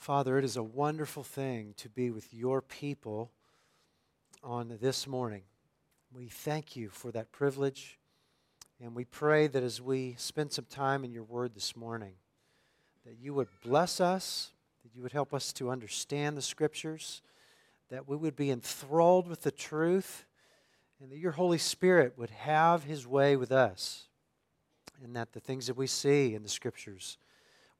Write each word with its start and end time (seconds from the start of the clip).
Father, 0.00 0.38
it 0.38 0.46
is 0.46 0.56
a 0.56 0.62
wonderful 0.62 1.22
thing 1.22 1.74
to 1.76 1.90
be 1.90 2.10
with 2.10 2.32
your 2.32 2.62
people 2.62 3.30
on 4.42 4.78
this 4.80 5.06
morning. 5.06 5.42
We 6.10 6.28
thank 6.28 6.74
you 6.74 6.88
for 6.88 7.12
that 7.12 7.32
privilege, 7.32 7.98
and 8.82 8.94
we 8.94 9.04
pray 9.04 9.46
that 9.48 9.62
as 9.62 9.78
we 9.82 10.14
spend 10.16 10.52
some 10.52 10.64
time 10.64 11.04
in 11.04 11.12
your 11.12 11.24
word 11.24 11.54
this 11.54 11.76
morning, 11.76 12.14
that 13.04 13.18
you 13.20 13.34
would 13.34 13.48
bless 13.62 14.00
us, 14.00 14.52
that 14.84 14.96
you 14.96 15.02
would 15.02 15.12
help 15.12 15.34
us 15.34 15.52
to 15.52 15.68
understand 15.68 16.34
the 16.34 16.42
scriptures, 16.42 17.20
that 17.90 18.08
we 18.08 18.16
would 18.16 18.36
be 18.36 18.50
enthralled 18.50 19.28
with 19.28 19.42
the 19.42 19.50
truth, 19.50 20.24
and 21.02 21.12
that 21.12 21.18
your 21.18 21.32
Holy 21.32 21.58
Spirit 21.58 22.14
would 22.16 22.30
have 22.30 22.84
his 22.84 23.06
way 23.06 23.36
with 23.36 23.52
us, 23.52 24.08
and 25.04 25.14
that 25.14 25.34
the 25.34 25.40
things 25.40 25.66
that 25.66 25.76
we 25.76 25.86
see 25.86 26.34
in 26.34 26.42
the 26.42 26.48
scriptures 26.48 27.18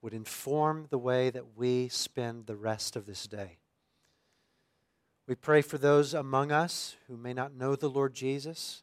would 0.03 0.15
inform 0.15 0.87
the 0.91 0.99
way 0.99 1.31
that 1.31 1.57
we 1.57 1.89
spend 1.89 2.47
the 2.47 2.57
rest 2.57 2.97
of 2.97 3.07
this 3.07 3.27
day. 3.27 3.59
We 5.27 5.35
pray 5.35 5.63
for 5.63 5.79
those 5.79 6.15
among 6.15 6.51
us 6.51 6.97
who 7.07 7.17
may 7.17 7.33
not 7.33 7.55
know 7.55 7.77
the 7.77 7.91
Lord 7.91 8.15
Jesus, 8.15 8.83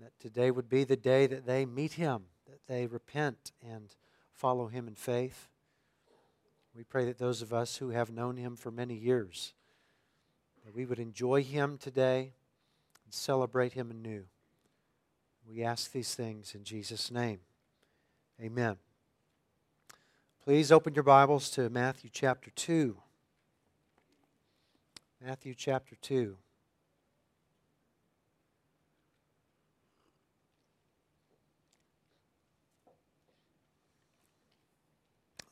that 0.00 0.18
today 0.18 0.50
would 0.50 0.68
be 0.68 0.84
the 0.84 0.96
day 0.96 1.26
that 1.26 1.46
they 1.46 1.66
meet 1.66 1.92
him, 1.92 2.24
that 2.46 2.66
they 2.66 2.86
repent 2.86 3.52
and 3.62 3.94
follow 4.32 4.68
him 4.68 4.88
in 4.88 4.94
faith. 4.94 5.48
We 6.74 6.84
pray 6.84 7.04
that 7.04 7.18
those 7.18 7.42
of 7.42 7.52
us 7.52 7.76
who 7.76 7.90
have 7.90 8.10
known 8.10 8.36
him 8.36 8.56
for 8.56 8.70
many 8.70 8.94
years, 8.94 9.52
that 10.64 10.74
we 10.74 10.84
would 10.84 10.98
enjoy 10.98 11.42
him 11.42 11.78
today 11.78 12.32
and 13.04 13.12
celebrate 13.12 13.72
him 13.72 13.90
anew. 13.90 14.24
We 15.48 15.62
ask 15.62 15.92
these 15.92 16.14
things 16.14 16.54
in 16.54 16.64
Jesus' 16.64 17.10
name. 17.10 17.40
Amen. 18.40 18.76
Please 20.44 20.72
open 20.72 20.94
your 20.94 21.02
Bibles 21.02 21.50
to 21.50 21.68
Matthew 21.68 22.08
chapter 22.10 22.50
2. 22.50 22.96
Matthew 25.22 25.52
chapter 25.54 25.94
2. 26.00 26.36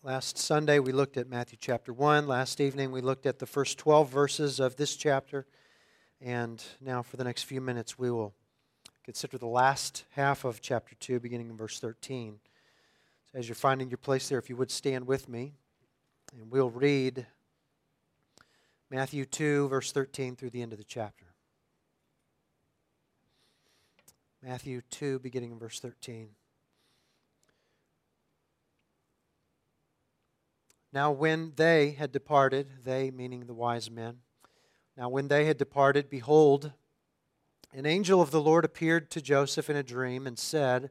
Last 0.02 0.38
Sunday 0.38 0.78
we 0.78 0.92
looked 0.92 1.18
at 1.18 1.28
Matthew 1.28 1.58
chapter 1.60 1.92
1. 1.92 2.26
Last 2.26 2.60
evening 2.60 2.90
we 2.90 3.02
looked 3.02 3.26
at 3.26 3.38
the 3.38 3.44
first 3.44 3.76
12 3.76 4.08
verses 4.08 4.60
of 4.60 4.76
this 4.76 4.96
chapter. 4.96 5.46
And 6.22 6.64
now 6.80 7.02
for 7.02 7.18
the 7.18 7.24
next 7.24 7.42
few 7.42 7.60
minutes 7.60 7.98
we 7.98 8.10
will 8.10 8.32
consider 9.04 9.36
the 9.36 9.46
last 9.46 10.04
half 10.12 10.44
of 10.44 10.62
chapter 10.62 10.94
2, 10.94 11.20
beginning 11.20 11.50
in 11.50 11.56
verse 11.56 11.80
13 11.80 12.38
as 13.36 13.46
you're 13.46 13.54
finding 13.54 13.90
your 13.90 13.98
place 13.98 14.30
there, 14.30 14.38
if 14.38 14.48
you 14.48 14.56
would 14.56 14.70
stand 14.70 15.06
with 15.06 15.28
me, 15.28 15.52
and 16.32 16.50
we'll 16.50 16.70
read 16.70 17.26
Matthew 18.90 19.26
2, 19.26 19.68
verse 19.68 19.92
13 19.92 20.36
through 20.36 20.48
the 20.48 20.62
end 20.62 20.72
of 20.72 20.78
the 20.78 20.84
chapter. 20.84 21.26
Matthew 24.42 24.80
2, 24.90 25.18
beginning 25.18 25.52
in 25.52 25.58
verse 25.58 25.78
13. 25.80 26.30
Now, 30.90 31.10
when 31.10 31.52
they 31.56 31.90
had 31.90 32.12
departed, 32.12 32.68
they 32.86 33.10
meaning 33.10 33.44
the 33.44 33.52
wise 33.52 33.90
men, 33.90 34.20
now 34.96 35.10
when 35.10 35.28
they 35.28 35.44
had 35.44 35.58
departed, 35.58 36.08
behold, 36.08 36.72
an 37.74 37.84
angel 37.84 38.22
of 38.22 38.30
the 38.30 38.40
Lord 38.40 38.64
appeared 38.64 39.10
to 39.10 39.20
Joseph 39.20 39.68
in 39.68 39.76
a 39.76 39.82
dream 39.82 40.26
and 40.26 40.38
said, 40.38 40.90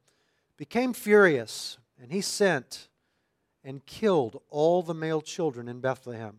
became 0.61 0.93
furious, 0.93 1.79
and 1.99 2.11
he 2.11 2.21
sent 2.21 2.87
and 3.63 3.83
killed 3.87 4.39
all 4.47 4.83
the 4.83 4.93
male 4.93 5.19
children 5.19 5.67
in 5.67 5.79
Bethlehem 5.79 6.37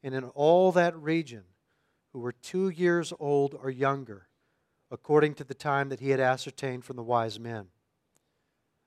and 0.00 0.14
in 0.14 0.22
all 0.22 0.70
that 0.70 0.96
region 0.96 1.42
who 2.12 2.20
were 2.20 2.30
two 2.30 2.68
years 2.68 3.12
old 3.18 3.58
or 3.60 3.68
younger, 3.68 4.28
according 4.92 5.34
to 5.34 5.42
the 5.42 5.54
time 5.54 5.88
that 5.88 5.98
he 5.98 6.10
had 6.10 6.20
ascertained 6.20 6.84
from 6.84 6.94
the 6.94 7.02
wise 7.02 7.40
men. 7.40 7.66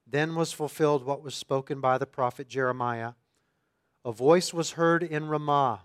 Then 0.07 0.35
was 0.35 0.53
fulfilled 0.53 1.03
what 1.03 1.21
was 1.21 1.35
spoken 1.35 1.81
by 1.81 1.97
the 1.97 2.05
prophet 2.05 2.47
Jeremiah. 2.47 3.15
A 4.05 4.13
voice 4.13 4.53
was 4.53 4.71
heard 4.71 5.03
in 5.03 5.27
Ramah, 5.27 5.81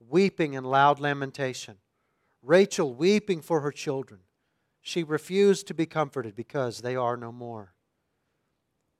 weeping 0.00 0.56
and 0.56 0.64
loud 0.64 0.98
lamentation. 0.98 1.76
Rachel 2.42 2.94
weeping 2.94 3.42
for 3.42 3.60
her 3.60 3.70
children. 3.70 4.20
She 4.80 5.04
refused 5.04 5.66
to 5.66 5.74
be 5.74 5.84
comforted 5.84 6.34
because 6.34 6.80
they 6.80 6.96
are 6.96 7.18
no 7.18 7.30
more. 7.30 7.74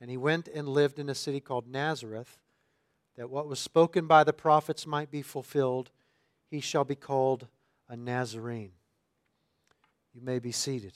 And 0.00 0.10
he 0.10 0.16
went 0.16 0.48
and 0.48 0.68
lived 0.68 0.98
in 0.98 1.08
a 1.08 1.14
city 1.14 1.40
called 1.40 1.68
Nazareth, 1.68 2.38
that 3.16 3.28
what 3.28 3.48
was 3.48 3.60
spoken 3.60 4.06
by 4.06 4.24
the 4.24 4.32
prophets 4.32 4.86
might 4.86 5.10
be 5.10 5.22
fulfilled. 5.22 5.90
He 6.50 6.60
shall 6.60 6.84
be 6.84 6.94
called 6.94 7.46
a 7.88 7.96
Nazarene. 7.96 8.72
You 10.14 10.22
may 10.22 10.38
be 10.38 10.52
seated. 10.52 10.94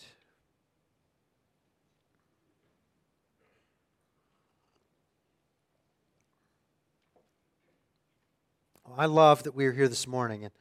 I 8.97 9.07
love 9.07 9.43
that 9.43 9.55
we 9.55 9.67
are 9.67 9.73
here 9.73 9.89
this 9.89 10.07
morning, 10.07 10.45
and, 10.45 10.53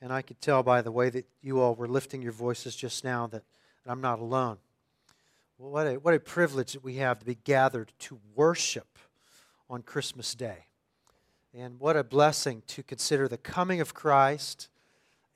and 0.00 0.12
I 0.12 0.22
could 0.22 0.40
tell 0.40 0.62
by 0.62 0.80
the 0.80 0.92
way 0.92 1.10
that 1.10 1.26
you 1.42 1.60
all 1.60 1.74
were 1.74 1.88
lifting 1.88 2.22
your 2.22 2.32
voices 2.32 2.76
just 2.76 3.04
now 3.04 3.26
that, 3.28 3.42
that 3.84 3.90
I'm 3.90 4.00
not 4.00 4.20
alone. 4.20 4.58
What 5.60 5.86
a, 5.86 5.94
what 5.96 6.14
a 6.14 6.20
privilege 6.20 6.72
that 6.72 6.82
we 6.82 6.96
have 6.96 7.18
to 7.18 7.26
be 7.26 7.34
gathered 7.34 7.92
to 7.98 8.18
worship 8.34 8.98
on 9.68 9.82
Christmas 9.82 10.34
Day. 10.34 10.64
And 11.52 11.78
what 11.78 11.98
a 11.98 12.02
blessing 12.02 12.62
to 12.68 12.82
consider 12.82 13.28
the 13.28 13.36
coming 13.36 13.78
of 13.82 13.92
Christ 13.92 14.70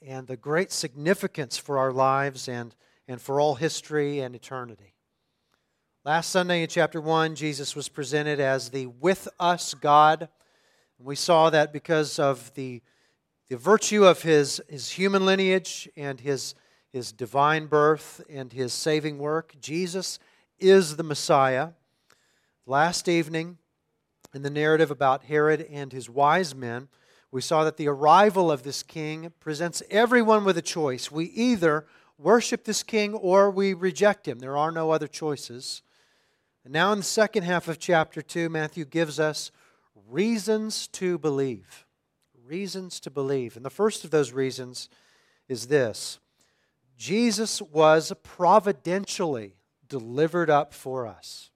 and 0.00 0.26
the 0.26 0.38
great 0.38 0.72
significance 0.72 1.58
for 1.58 1.76
our 1.76 1.92
lives 1.92 2.48
and, 2.48 2.74
and 3.06 3.20
for 3.20 3.38
all 3.38 3.56
history 3.56 4.20
and 4.20 4.34
eternity. 4.34 4.94
Last 6.06 6.30
Sunday 6.30 6.62
in 6.62 6.68
chapter 6.68 7.02
1, 7.02 7.34
Jesus 7.34 7.76
was 7.76 7.90
presented 7.90 8.40
as 8.40 8.70
the 8.70 8.86
with 8.86 9.28
us 9.38 9.74
God. 9.74 10.30
And 10.98 11.06
we 11.06 11.16
saw 11.16 11.50
that 11.50 11.70
because 11.70 12.18
of 12.18 12.50
the, 12.54 12.80
the 13.50 13.58
virtue 13.58 14.06
of 14.06 14.22
his, 14.22 14.62
his 14.70 14.88
human 14.88 15.26
lineage 15.26 15.86
and 15.98 16.18
his 16.18 16.54
his 16.94 17.10
divine 17.10 17.66
birth 17.66 18.20
and 18.30 18.52
his 18.52 18.72
saving 18.72 19.18
work. 19.18 19.56
Jesus 19.60 20.20
is 20.60 20.94
the 20.94 21.02
Messiah. 21.02 21.70
Last 22.66 23.08
evening, 23.08 23.58
in 24.32 24.42
the 24.42 24.48
narrative 24.48 24.92
about 24.92 25.24
Herod 25.24 25.66
and 25.72 25.92
his 25.92 26.08
wise 26.08 26.54
men, 26.54 26.86
we 27.32 27.40
saw 27.40 27.64
that 27.64 27.78
the 27.78 27.88
arrival 27.88 28.48
of 28.48 28.62
this 28.62 28.84
king 28.84 29.32
presents 29.40 29.82
everyone 29.90 30.44
with 30.44 30.56
a 30.56 30.62
choice. 30.62 31.10
We 31.10 31.24
either 31.24 31.84
worship 32.16 32.62
this 32.62 32.84
king 32.84 33.12
or 33.12 33.50
we 33.50 33.74
reject 33.74 34.28
him. 34.28 34.38
There 34.38 34.56
are 34.56 34.70
no 34.70 34.92
other 34.92 35.08
choices. 35.08 35.82
And 36.62 36.72
now, 36.72 36.92
in 36.92 36.98
the 36.98 37.04
second 37.04 37.42
half 37.42 37.66
of 37.66 37.80
chapter 37.80 38.22
2, 38.22 38.48
Matthew 38.48 38.84
gives 38.84 39.18
us 39.18 39.50
reasons 40.08 40.86
to 40.88 41.18
believe. 41.18 41.86
Reasons 42.46 43.00
to 43.00 43.10
believe. 43.10 43.56
And 43.56 43.64
the 43.64 43.70
first 43.70 44.04
of 44.04 44.12
those 44.12 44.30
reasons 44.30 44.88
is 45.48 45.66
this 45.66 46.20
Jesus 46.96 47.60
was 47.60 48.12
providentially 48.22 49.56
delivered 49.88 50.50
up 50.50 50.72
for 50.72 51.06
us. 51.06 51.50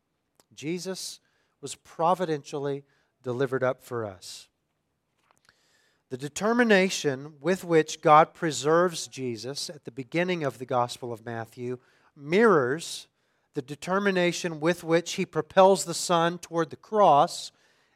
Jesus 0.54 1.20
was 1.60 1.74
providentially 1.76 2.84
delivered 3.22 3.62
up 3.62 3.82
for 3.82 4.04
us. 4.04 4.48
The 6.10 6.16
determination 6.16 7.34
with 7.40 7.64
which 7.64 8.00
God 8.00 8.32
preserves 8.32 9.06
Jesus 9.08 9.68
at 9.68 9.84
the 9.84 9.90
beginning 9.90 10.42
of 10.42 10.58
the 10.58 10.66
Gospel 10.66 11.12
of 11.12 11.26
Matthew 11.26 11.78
mirrors 12.16 13.08
the 13.54 13.62
determination 13.62 14.60
with 14.60 14.82
which 14.82 15.14
he 15.14 15.26
propels 15.26 15.84
the 15.84 15.94
Son 15.94 16.38
toward 16.38 16.70
the 16.70 16.76
cross 16.76 17.52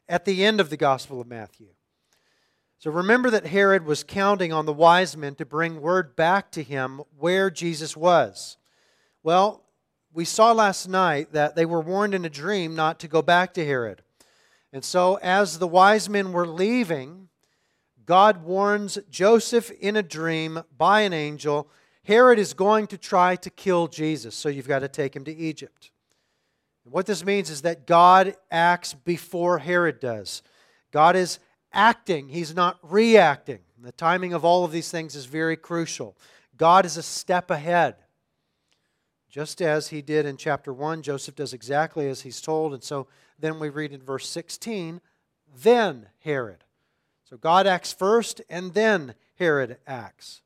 at 0.07 0.25
the 0.25 0.45
end 0.45 0.59
of 0.59 0.69
the 0.69 0.77
Gospel 0.77 1.19
of 1.19 1.27
Matthew. 1.27 1.69
So 2.83 2.91
remember 2.91 3.29
that 3.29 3.45
Herod 3.45 3.85
was 3.85 4.03
counting 4.03 4.51
on 4.51 4.65
the 4.65 4.73
wise 4.73 5.15
men 5.15 5.35
to 5.35 5.45
bring 5.45 5.79
word 5.79 6.17
back 6.17 6.51
to 6.51 6.61
him 6.61 6.99
where 7.17 7.49
Jesus 7.49 7.95
was. 7.95 8.57
Well, 9.23 9.63
we 10.11 10.25
saw 10.25 10.51
last 10.51 10.89
night 10.89 11.31
that 11.31 11.55
they 11.55 11.65
were 11.65 11.79
warned 11.79 12.13
in 12.13 12.25
a 12.25 12.29
dream 12.29 12.75
not 12.75 12.99
to 12.99 13.07
go 13.07 13.21
back 13.21 13.53
to 13.53 13.65
Herod. 13.65 14.01
And 14.73 14.83
so, 14.83 15.17
as 15.21 15.59
the 15.59 15.67
wise 15.67 16.09
men 16.09 16.33
were 16.33 16.45
leaving, 16.45 17.29
God 18.05 18.43
warns 18.43 18.99
Joseph 19.09 19.71
in 19.71 19.95
a 19.95 20.03
dream 20.03 20.61
by 20.77 21.03
an 21.03 21.13
angel 21.13 21.69
Herod 22.03 22.37
is 22.37 22.53
going 22.53 22.87
to 22.87 22.97
try 22.97 23.37
to 23.37 23.49
kill 23.49 23.87
Jesus, 23.87 24.35
so 24.35 24.49
you've 24.49 24.67
got 24.67 24.79
to 24.79 24.89
take 24.89 25.15
him 25.15 25.23
to 25.23 25.33
Egypt. 25.33 25.89
What 26.83 27.05
this 27.05 27.23
means 27.23 27.49
is 27.49 27.61
that 27.61 27.87
God 27.87 28.35
acts 28.51 28.93
before 28.93 29.59
Herod 29.59 30.01
does. 30.01 30.43
God 30.91 31.15
is 31.15 31.39
acting, 31.73 32.29
He's 32.29 32.55
not 32.55 32.77
reacting. 32.81 33.59
The 33.81 33.91
timing 33.91 34.31
of 34.31 34.45
all 34.45 34.63
of 34.63 34.71
these 34.71 34.89
things 34.89 35.13
is 35.13 35.25
very 35.25 35.57
crucial. 35.57 36.15
God 36.55 36.85
is 36.85 36.95
a 36.95 37.03
step 37.03 37.51
ahead. 37.51 37.95
Just 39.29 39.61
as 39.61 39.87
he 39.89 40.01
did 40.01 40.25
in 40.25 40.37
chapter 40.37 40.71
1, 40.71 41.01
Joseph 41.01 41.35
does 41.35 41.53
exactly 41.53 42.07
as 42.07 42.21
he's 42.21 42.39
told. 42.39 42.73
And 42.73 42.83
so 42.83 43.07
then 43.39 43.59
we 43.59 43.69
read 43.69 43.91
in 43.91 44.01
verse 44.01 44.29
16, 44.29 45.01
then 45.61 46.07
Herod. 46.19 46.63
So 47.25 47.35
God 47.37 47.67
acts 47.67 47.91
first, 47.91 48.41
and 48.49 48.73
then 48.73 49.15
Herod 49.39 49.79
acts. 49.87 50.43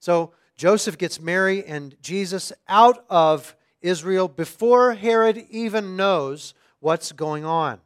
So 0.00 0.32
Joseph 0.56 0.98
gets 0.98 1.20
Mary 1.20 1.64
and 1.64 1.94
Jesus 2.02 2.52
out 2.68 3.04
of 3.08 3.56
Israel 3.80 4.26
before 4.26 4.94
Herod 4.94 5.46
even 5.48 5.96
knows 5.96 6.54
what's 6.80 7.12
going 7.12 7.44
on. 7.44 7.80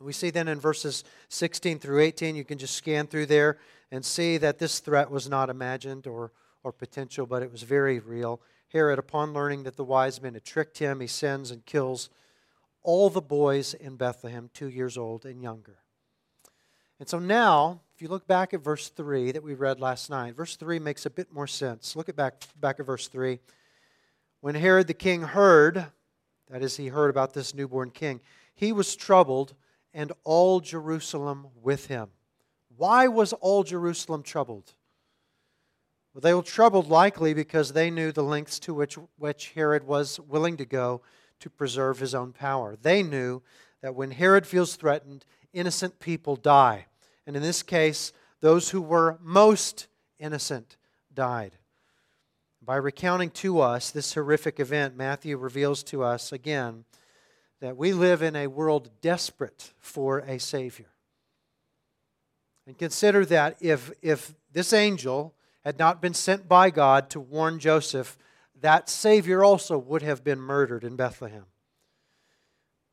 We 0.00 0.12
see 0.12 0.30
then 0.30 0.48
in 0.48 0.60
verses 0.60 1.04
16 1.28 1.78
through 1.78 2.00
18, 2.00 2.36
you 2.36 2.44
can 2.44 2.58
just 2.58 2.74
scan 2.74 3.06
through 3.06 3.26
there 3.26 3.58
and 3.90 4.04
see 4.04 4.36
that 4.38 4.58
this 4.58 4.80
threat 4.80 5.10
was 5.10 5.28
not 5.28 5.50
imagined 5.50 6.06
or, 6.06 6.32
or 6.62 6.72
potential, 6.72 7.26
but 7.26 7.42
it 7.42 7.50
was 7.50 7.62
very 7.62 7.98
real. 7.98 8.40
Herod, 8.68 8.98
upon 8.98 9.32
learning 9.32 9.62
that 9.64 9.76
the 9.76 9.84
wise 9.84 10.20
men 10.20 10.34
had 10.34 10.44
tricked 10.44 10.78
him, 10.78 11.00
he 11.00 11.06
sends 11.06 11.50
and 11.50 11.64
kills 11.64 12.10
all 12.82 13.10
the 13.10 13.20
boys 13.20 13.74
in 13.74 13.96
Bethlehem, 13.96 14.50
two 14.52 14.68
years 14.68 14.96
old 14.96 15.24
and 15.24 15.42
younger. 15.42 15.78
And 17.00 17.08
so 17.08 17.18
now, 17.18 17.80
if 17.94 18.02
you 18.02 18.08
look 18.08 18.26
back 18.26 18.52
at 18.52 18.62
verse 18.62 18.88
3 18.88 19.32
that 19.32 19.42
we 19.42 19.54
read 19.54 19.80
last 19.80 20.10
night, 20.10 20.34
verse 20.34 20.56
3 20.56 20.78
makes 20.78 21.06
a 21.06 21.10
bit 21.10 21.32
more 21.32 21.46
sense. 21.46 21.96
Look 21.96 22.08
at 22.08 22.16
back, 22.16 22.42
back 22.60 22.80
at 22.80 22.86
verse 22.86 23.08
3. 23.08 23.38
When 24.40 24.54
Herod 24.54 24.86
the 24.86 24.94
king 24.94 25.22
heard, 25.22 25.86
that 26.50 26.62
is, 26.62 26.76
he 26.76 26.88
heard 26.88 27.10
about 27.10 27.34
this 27.34 27.54
newborn 27.54 27.90
king, 27.90 28.20
he 28.54 28.72
was 28.72 28.96
troubled, 28.96 29.54
and 29.92 30.12
all 30.24 30.60
Jerusalem 30.60 31.48
with 31.62 31.86
him. 31.86 32.10
Why 32.76 33.08
was 33.08 33.32
all 33.32 33.64
Jerusalem 33.64 34.22
troubled? 34.22 34.74
Well, 36.12 36.20
they 36.20 36.34
were 36.34 36.42
troubled 36.42 36.88
likely 36.88 37.34
because 37.34 37.72
they 37.72 37.90
knew 37.90 38.12
the 38.12 38.22
lengths 38.22 38.58
to 38.60 38.74
which, 38.74 38.98
which 39.18 39.52
Herod 39.54 39.84
was 39.84 40.20
willing 40.20 40.56
to 40.56 40.64
go 40.64 41.02
to 41.40 41.50
preserve 41.50 41.98
his 41.98 42.14
own 42.14 42.32
power. 42.32 42.76
They 42.80 43.02
knew 43.02 43.42
that 43.82 43.94
when 43.94 44.10
Herod 44.10 44.46
feels 44.46 44.76
threatened, 44.76 45.24
innocent 45.52 45.98
people 45.98 46.36
die. 46.36 46.86
And 47.26 47.36
in 47.36 47.42
this 47.42 47.62
case, 47.62 48.12
those 48.40 48.70
who 48.70 48.80
were 48.80 49.18
most 49.22 49.88
innocent 50.18 50.76
died. 51.12 51.52
By 52.62 52.76
recounting 52.76 53.30
to 53.30 53.60
us 53.60 53.90
this 53.90 54.14
horrific 54.14 54.60
event, 54.60 54.96
Matthew 54.96 55.36
reveals 55.36 55.82
to 55.84 56.02
us 56.02 56.32
again 56.32 56.84
that 57.60 57.76
we 57.76 57.92
live 57.92 58.22
in 58.22 58.36
a 58.36 58.46
world 58.46 58.90
desperate 59.00 59.72
for 59.78 60.20
a 60.20 60.38
Savior. 60.38 60.90
And 62.66 62.76
consider 62.76 63.24
that 63.26 63.56
if, 63.60 63.90
if 64.02 64.34
this 64.52 64.72
angel 64.72 65.34
had 65.64 65.78
not 65.78 66.00
been 66.00 66.14
sent 66.14 66.48
by 66.48 66.70
God 66.70 67.10
to 67.10 67.20
warn 67.20 67.58
Joseph, 67.58 68.16
that 68.60 68.88
Savior 68.88 69.42
also 69.42 69.78
would 69.78 70.02
have 70.02 70.22
been 70.22 70.40
murdered 70.40 70.84
in 70.84 70.96
Bethlehem. 70.96 71.46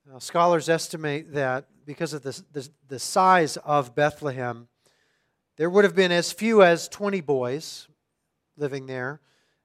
Now, 0.10 0.20
scholars 0.20 0.70
estimate 0.70 1.34
that 1.34 1.66
because 1.86 2.14
of 2.14 2.22
the, 2.22 2.42
the, 2.52 2.70
the 2.88 3.00
size 3.00 3.58
of 3.58 3.96
Bethlehem, 3.96 4.68
there 5.58 5.70
would 5.70 5.84
have 5.84 5.96
been 5.96 6.12
as 6.12 6.32
few 6.32 6.62
as 6.64 6.88
20 6.90 7.22
boys 7.22 7.88
living 8.58 8.86
there. 8.86 9.20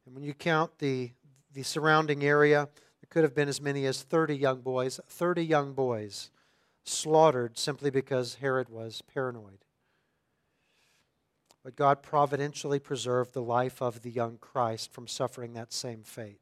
And 0.06 0.14
when 0.14 0.24
you 0.24 0.34
count 0.34 0.78
the, 0.78 1.10
the 1.52 1.62
surrounding 1.62 2.24
area, 2.24 2.68
could 3.10 3.24
have 3.24 3.34
been 3.34 3.48
as 3.48 3.60
many 3.60 3.84
as 3.86 4.02
30 4.02 4.36
young 4.36 4.60
boys, 4.60 5.00
30 5.08 5.44
young 5.44 5.72
boys 5.72 6.30
slaughtered 6.84 7.58
simply 7.58 7.90
because 7.90 8.36
Herod 8.36 8.68
was 8.68 9.02
paranoid. 9.12 9.58
But 11.62 11.76
God 11.76 12.02
providentially 12.02 12.78
preserved 12.78 13.34
the 13.34 13.42
life 13.42 13.82
of 13.82 14.02
the 14.02 14.10
young 14.10 14.38
Christ 14.38 14.92
from 14.92 15.06
suffering 15.06 15.52
that 15.52 15.72
same 15.72 16.02
fate. 16.02 16.40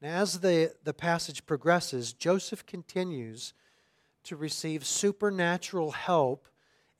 And 0.00 0.12
as 0.12 0.40
the, 0.40 0.74
the 0.84 0.94
passage 0.94 1.44
progresses, 1.44 2.12
Joseph 2.12 2.64
continues 2.66 3.52
to 4.24 4.36
receive 4.36 4.86
supernatural 4.86 5.90
help 5.90 6.46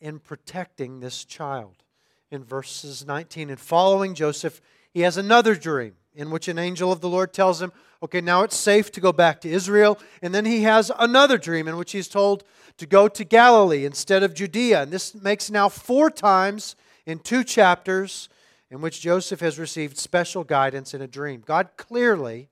in 0.01 0.19
protecting 0.19 0.99
this 0.99 1.25
child. 1.25 1.85
In 2.31 2.43
verses 2.43 3.07
19 3.07 3.51
and 3.51 3.61
following, 3.61 4.15
Joseph, 4.15 4.61
he 4.91 5.03
has 5.03 5.17
another 5.17 5.55
dream 5.55 5.95
in 6.19 6.31
which 6.31 6.49
an 6.49 6.59
angel 6.59 6.91
of 6.91 7.00
the 7.00 7.09
Lord 7.09 7.32
tells 7.32 7.62
him, 7.62 7.73
okay, 8.03 8.20
now 8.20 8.43
it's 8.43 8.56
safe 8.56 8.91
to 8.91 9.00
go 9.00 9.12
back 9.12 9.41
to 9.41 9.49
Israel. 9.49 9.97
And 10.20 10.35
then 10.35 10.44
he 10.44 10.65
has 10.65 10.91
another 10.99 11.38
dream 11.38 11.69
in 11.69 11.76
which 11.76 11.93
he's 11.93 12.09
told 12.09 12.43
to 12.79 12.87
go 12.87 13.06
to 13.06 13.25
Galilee 13.25 13.85
instead 13.85 14.25
of 14.25 14.35
Judea. 14.35 14.82
And 14.82 14.93
this 14.93 15.15
makes 15.15 15.49
now 15.49 15.69
four 15.69 16.11
times 16.11 16.75
in 17.06 17.20
two 17.20 17.44
chapters 17.44 18.29
in 18.69 18.81
which 18.81 19.00
Joseph 19.00 19.38
has 19.38 19.61
received 19.61 19.97
special 19.97 20.43
guidance 20.43 20.93
in 20.93 21.00
a 21.00 21.06
dream. 21.06 21.44
God 21.47 21.70
clearly 21.76 22.49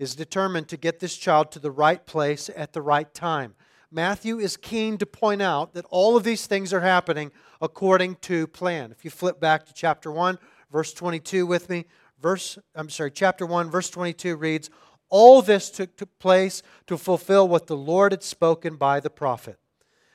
is 0.00 0.16
determined 0.16 0.66
to 0.68 0.76
get 0.76 0.98
this 0.98 1.16
child 1.16 1.52
to 1.52 1.60
the 1.60 1.70
right 1.70 2.04
place 2.06 2.50
at 2.56 2.72
the 2.72 2.82
right 2.82 3.14
time. 3.14 3.54
Matthew 3.88 4.40
is 4.40 4.56
keen 4.56 4.98
to 4.98 5.06
point 5.06 5.40
out 5.40 5.74
that 5.74 5.86
all 5.90 6.16
of 6.16 6.24
these 6.24 6.46
things 6.46 6.72
are 6.72 6.80
happening 6.80 7.30
according 7.62 8.16
to 8.16 8.48
plan. 8.48 8.90
If 8.90 9.04
you 9.04 9.12
flip 9.12 9.38
back 9.38 9.64
to 9.66 9.72
chapter 9.72 10.10
1, 10.10 10.40
verse 10.72 10.92
22 10.92 11.46
with 11.46 11.70
me, 11.70 11.84
verse 12.20 12.58
I'm 12.74 12.90
sorry, 12.90 13.10
chapter 13.10 13.46
1 13.46 13.70
verse 13.70 13.90
22 13.90 14.36
reads, 14.36 14.70
"All 15.08 15.42
this 15.42 15.70
took, 15.70 15.96
took 15.96 16.18
place 16.18 16.62
to 16.86 16.96
fulfill 16.96 17.48
what 17.48 17.66
the 17.66 17.76
Lord 17.76 18.12
had 18.12 18.22
spoken 18.22 18.76
by 18.76 19.00
the 19.00 19.10
prophet." 19.10 19.58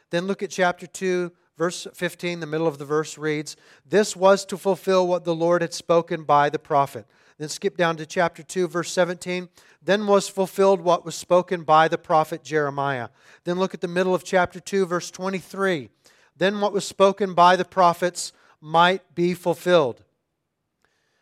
Then 0.10 0.28
look 0.28 0.44
at 0.44 0.50
chapter 0.52 0.88
2 0.88 1.32
Verse 1.62 1.86
15, 1.94 2.40
the 2.40 2.48
middle 2.48 2.66
of 2.66 2.80
the 2.80 2.86
verse 2.86 3.20
reads, 3.20 3.56
This 3.86 4.16
was 4.16 4.46
to 4.46 4.58
fulfill 4.58 5.08
what 5.08 5.26
the 5.26 5.36
Lord 5.36 5.62
had 5.62 5.76
spoken 5.76 6.24
by 6.24 6.50
the 6.50 6.58
prophet. 6.58 7.06
Then 7.38 7.50
skip 7.50 7.78
down 7.78 7.98
to 7.98 8.06
chapter 8.08 8.42
2, 8.42 8.68
verse 8.68 8.92
17. 8.92 9.48
Then 9.80 10.08
was 10.08 10.28
fulfilled 10.28 10.82
what 10.82 11.06
was 11.06 11.14
spoken 11.14 11.62
by 11.62 11.88
the 11.88 12.00
prophet 12.00 12.44
Jeremiah. 12.44 13.10
Then 13.44 13.60
look 13.60 13.76
at 13.76 13.82
the 13.82 13.88
middle 13.88 14.16
of 14.16 14.24
chapter 14.24 14.60
2, 14.60 14.88
verse 14.88 15.12
23. 15.12 15.90
Then 16.36 16.62
what 16.62 16.74
was 16.74 16.84
spoken 16.84 17.36
by 17.36 17.56
the 17.56 17.64
prophets 17.64 18.34
might 18.60 19.14
be 19.14 19.36
fulfilled. 19.36 20.04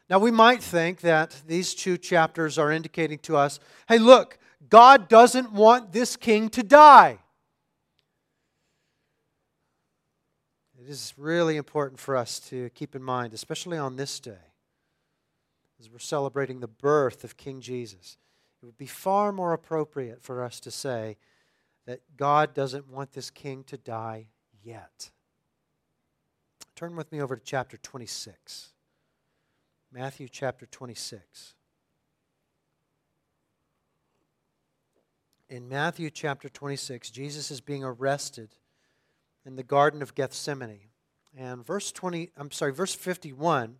Now, 0.09 0.19
we 0.19 0.31
might 0.31 0.63
think 0.63 1.01
that 1.01 1.41
these 1.47 1.75
two 1.75 1.97
chapters 1.97 2.57
are 2.57 2.71
indicating 2.71 3.19
to 3.19 3.37
us 3.37 3.59
hey, 3.87 3.99
look, 3.99 4.37
God 4.69 5.07
doesn't 5.07 5.51
want 5.51 5.91
this 5.91 6.15
king 6.15 6.49
to 6.49 6.63
die. 6.63 7.19
It 10.81 10.89
is 10.89 11.13
really 11.17 11.57
important 11.57 11.99
for 11.99 12.15
us 12.15 12.39
to 12.49 12.69
keep 12.71 12.95
in 12.95 13.03
mind, 13.03 13.33
especially 13.33 13.77
on 13.77 13.95
this 13.95 14.19
day 14.19 14.49
as 15.79 15.89
we're 15.89 15.99
celebrating 15.99 16.59
the 16.59 16.67
birth 16.67 17.23
of 17.23 17.37
King 17.37 17.61
Jesus, 17.61 18.17
it 18.61 18.65
would 18.65 18.77
be 18.77 18.85
far 18.85 19.31
more 19.31 19.53
appropriate 19.53 20.21
for 20.21 20.43
us 20.43 20.59
to 20.59 20.71
say 20.71 21.17
that 21.85 22.01
God 22.17 22.53
doesn't 22.53 22.89
want 22.89 23.13
this 23.13 23.29
king 23.29 23.63
to 23.65 23.77
die 23.77 24.27
yet. 24.61 25.11
Turn 26.75 26.95
with 26.95 27.11
me 27.11 27.21
over 27.21 27.35
to 27.35 27.43
chapter 27.43 27.77
26. 27.77 28.73
Matthew 29.91 30.27
chapter 30.29 30.67
26. 30.67 31.55
In 35.49 35.67
Matthew 35.67 36.11
chapter 36.11 36.47
26, 36.47 37.09
Jesus 37.09 37.49
is 37.49 37.59
being 37.59 37.83
arrested 37.83 38.49
in 39.47 39.55
the 39.55 39.63
Garden 39.63 40.03
of 40.03 40.13
Gethsemane. 40.13 40.89
And 41.35 41.65
verse 41.65 41.91
20, 41.91 42.29
I'm 42.37 42.51
sorry, 42.51 42.71
verse 42.71 42.93
51 42.93 43.77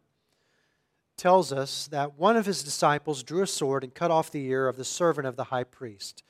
tells 1.15 1.53
us 1.53 1.87
that 1.91 2.17
one 2.17 2.37
of 2.37 2.47
his 2.47 2.63
disciples 2.63 3.21
drew 3.21 3.43
a 3.43 3.47
sword 3.47 3.83
and 3.83 3.93
cut 3.93 4.09
off 4.09 4.31
the 4.31 4.47
ear 4.47 4.67
of 4.67 4.77
the 4.77 4.85
servant 4.85 5.27
of 5.27 5.35
the 5.35 5.45
high 5.45 5.63
priest. 5.63 6.23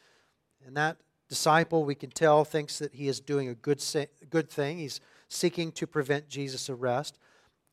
And 0.65 0.75
that 0.75 0.97
disciple, 1.29 1.85
we 1.85 1.95
can 1.95 2.09
tell, 2.09 2.43
thinks 2.43 2.79
that 2.79 2.95
he 2.95 3.07
is 3.07 3.21
doing 3.21 3.47
a 3.47 3.55
good, 3.55 3.81
good 4.29 4.49
thing. 4.49 4.79
He's 4.79 4.99
seeking 5.29 5.71
to 5.73 5.87
prevent 5.87 6.27
Jesus' 6.27 6.69
arrest. 6.69 7.17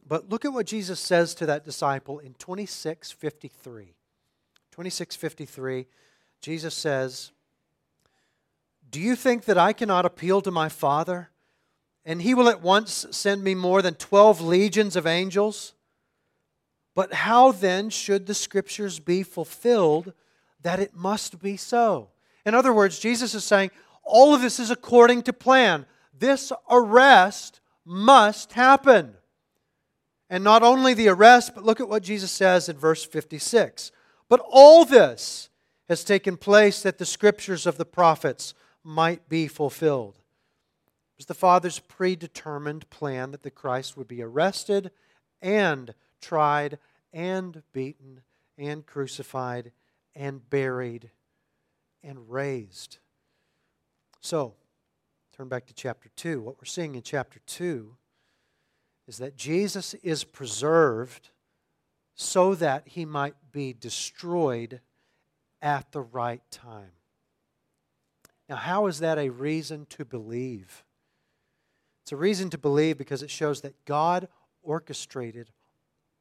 But 0.08 0.28
look 0.28 0.44
at 0.44 0.52
what 0.52 0.66
Jesus 0.66 1.00
says 1.00 1.34
to 1.36 1.46
that 1.46 1.64
disciple 1.64 2.18
in 2.18 2.34
2653. 2.34 3.94
2653, 4.70 5.86
Jesus 6.40 6.74
says, 6.74 7.32
Do 8.88 9.00
you 9.00 9.16
think 9.16 9.46
that 9.46 9.58
I 9.58 9.72
cannot 9.72 10.06
appeal 10.06 10.40
to 10.42 10.50
my 10.50 10.68
Father, 10.68 11.30
and 12.04 12.22
he 12.22 12.34
will 12.34 12.48
at 12.48 12.62
once 12.62 13.06
send 13.10 13.42
me 13.42 13.54
more 13.54 13.82
than 13.82 13.94
12 13.94 14.40
legions 14.40 14.94
of 14.94 15.06
angels? 15.06 15.74
But 16.94 17.12
how 17.12 17.52
then 17.52 17.90
should 17.90 18.26
the 18.26 18.34
scriptures 18.34 19.00
be 19.00 19.22
fulfilled 19.22 20.12
that 20.62 20.80
it 20.80 20.94
must 20.94 21.40
be 21.40 21.56
so? 21.56 22.10
In 22.44 22.54
other 22.54 22.72
words, 22.72 22.98
Jesus 22.98 23.34
is 23.34 23.44
saying, 23.44 23.70
all 24.06 24.34
of 24.34 24.40
this 24.40 24.60
is 24.60 24.70
according 24.70 25.22
to 25.22 25.32
plan. 25.32 25.84
This 26.16 26.52
arrest 26.70 27.60
must 27.84 28.52
happen. 28.52 29.14
And 30.28 30.42
not 30.42 30.62
only 30.62 30.94
the 30.94 31.08
arrest, 31.08 31.54
but 31.54 31.64
look 31.64 31.80
at 31.80 31.88
what 31.88 32.02
Jesus 32.02 32.32
says 32.32 32.68
in 32.68 32.76
verse 32.76 33.04
56. 33.04 33.92
But 34.28 34.44
all 34.48 34.84
this 34.84 35.50
has 35.88 36.02
taken 36.02 36.36
place 36.36 36.82
that 36.82 36.98
the 36.98 37.06
scriptures 37.06 37.66
of 37.66 37.78
the 37.78 37.84
prophets 37.84 38.54
might 38.82 39.28
be 39.28 39.46
fulfilled. 39.46 40.16
It 40.16 41.18
was 41.18 41.26
the 41.26 41.34
Father's 41.34 41.78
predetermined 41.78 42.90
plan 42.90 43.30
that 43.30 43.42
the 43.42 43.50
Christ 43.50 43.96
would 43.96 44.08
be 44.08 44.22
arrested 44.22 44.90
and 45.40 45.94
tried 46.20 46.78
and 47.12 47.62
beaten 47.72 48.22
and 48.58 48.84
crucified 48.84 49.72
and 50.14 50.48
buried 50.50 51.10
and 52.02 52.30
raised. 52.30 52.98
So, 54.20 54.54
turn 55.36 55.48
back 55.48 55.66
to 55.66 55.74
chapter 55.74 56.08
2. 56.16 56.40
What 56.40 56.56
we're 56.58 56.64
seeing 56.64 56.94
in 56.94 57.02
chapter 57.02 57.38
2 57.46 57.96
is 59.06 59.18
that 59.18 59.36
Jesus 59.36 59.94
is 59.94 60.24
preserved 60.24 61.30
so 62.14 62.54
that 62.54 62.88
he 62.88 63.04
might 63.04 63.34
be 63.52 63.72
destroyed 63.72 64.80
at 65.62 65.92
the 65.92 66.00
right 66.00 66.42
time. 66.50 66.92
Now, 68.48 68.56
how 68.56 68.86
is 68.86 69.00
that 69.00 69.18
a 69.18 69.28
reason 69.28 69.86
to 69.90 70.04
believe? 70.04 70.84
It's 72.02 72.12
a 72.12 72.16
reason 72.16 72.50
to 72.50 72.58
believe 72.58 72.98
because 72.98 73.22
it 73.22 73.30
shows 73.30 73.62
that 73.62 73.84
God 73.84 74.28
orchestrated 74.62 75.50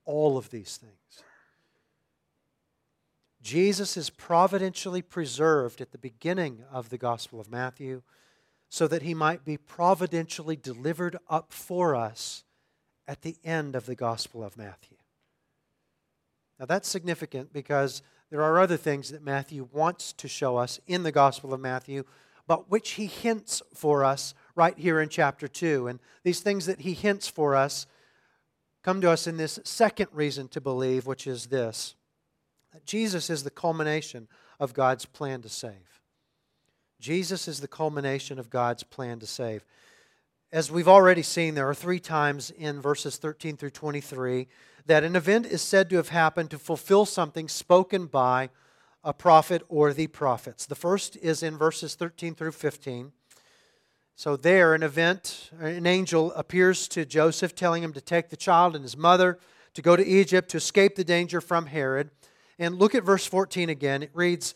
all 0.05 0.37
of 0.37 0.49
these 0.49 0.77
things. 0.77 1.23
Jesus 3.41 3.95
is 3.95 4.09
providentially 4.09 5.03
preserved 5.03 5.79
at 5.79 5.91
the 5.91 5.99
beginning 5.99 6.63
of 6.71 6.89
the 6.89 6.97
Gospel 6.97 7.39
of 7.39 7.51
Matthew 7.51 8.01
so 8.69 8.87
that 8.87 9.03
he 9.03 9.13
might 9.13 9.45
be 9.45 9.57
providentially 9.57 10.55
delivered 10.55 11.17
up 11.29 11.53
for 11.53 11.95
us 11.95 12.44
at 13.07 13.21
the 13.21 13.37
end 13.43 13.75
of 13.75 13.85
the 13.85 13.95
Gospel 13.95 14.43
of 14.43 14.57
Matthew. 14.57 14.97
Now, 16.59 16.65
that's 16.65 16.87
significant 16.87 17.51
because 17.51 18.01
there 18.29 18.41
are 18.41 18.59
other 18.59 18.77
things 18.77 19.11
that 19.11 19.23
Matthew 19.23 19.67
wants 19.71 20.13
to 20.13 20.27
show 20.27 20.57
us 20.57 20.79
in 20.87 21.03
the 21.03 21.11
Gospel 21.11 21.53
of 21.53 21.59
Matthew, 21.59 22.03
but 22.47 22.69
which 22.71 22.91
he 22.91 23.07
hints 23.07 23.61
for 23.73 24.03
us 24.03 24.33
right 24.55 24.77
here 24.77 24.99
in 25.01 25.09
chapter 25.09 25.47
2. 25.47 25.87
And 25.87 25.99
these 26.23 26.39
things 26.39 26.65
that 26.65 26.81
he 26.81 26.93
hints 26.93 27.27
for 27.27 27.55
us 27.55 27.85
come 28.83 29.01
to 29.01 29.11
us 29.11 29.27
in 29.27 29.37
this 29.37 29.59
second 29.63 30.09
reason 30.13 30.47
to 30.49 30.61
believe, 30.61 31.05
which 31.05 31.27
is 31.27 31.47
this 31.47 31.95
that 32.71 32.85
Jesus 32.85 33.29
is 33.29 33.43
the 33.43 33.49
culmination 33.49 34.27
of 34.59 34.73
God's 34.73 35.05
plan 35.05 35.41
to 35.41 35.49
save. 35.49 36.01
Jesus 36.99 37.47
is 37.47 37.61
the 37.61 37.67
culmination 37.67 38.37
of 38.37 38.49
God's 38.49 38.83
plan 38.83 39.19
to 39.19 39.25
save. 39.25 39.63
As 40.51 40.71
we've 40.71 40.87
already 40.87 41.23
seen, 41.23 41.55
there 41.55 41.67
are 41.67 41.75
three 41.75 41.99
times 41.99 42.51
in 42.51 42.79
verses 42.79 43.17
13 43.17 43.57
through 43.57 43.71
23 43.71 44.47
that 44.85 45.03
an 45.03 45.15
event 45.15 45.47
is 45.47 45.61
said 45.61 45.89
to 45.89 45.95
have 45.95 46.09
happened 46.09 46.51
to 46.51 46.59
fulfill 46.59 47.05
something 47.05 47.47
spoken 47.47 48.05
by 48.05 48.49
a 49.03 49.11
prophet 49.11 49.63
or 49.69 49.91
the 49.91 50.07
prophets. 50.07 50.65
The 50.65 50.75
first 50.75 51.17
is 51.17 51.41
in 51.41 51.57
verses 51.57 51.95
13 51.95 52.35
through 52.35 52.51
15. 52.51 53.11
So, 54.15 54.37
there, 54.37 54.73
an 54.73 54.83
event, 54.83 55.49
an 55.59 55.85
angel 55.85 56.31
appears 56.33 56.87
to 56.89 57.05
Joseph, 57.05 57.53
telling 57.53 57.83
him 57.83 57.91
to 57.91 57.99
take 57.99 58.29
the 58.29 58.37
child 58.37 58.75
and 58.75 58.83
his 58.83 58.95
mother 58.95 59.39
to 59.73 59.81
go 59.81 59.97
to 59.97 60.05
Egypt 60.05 60.49
to 60.51 60.57
escape 60.57 60.95
the 60.95 61.03
danger 61.03 61.41
from 61.41 61.65
Herod. 61.65 62.11
And 62.57 62.79
look 62.79 62.95
at 62.95 63.03
verse 63.03 63.25
14 63.25 63.69
again. 63.69 64.03
It 64.03 64.11
reads, 64.13 64.55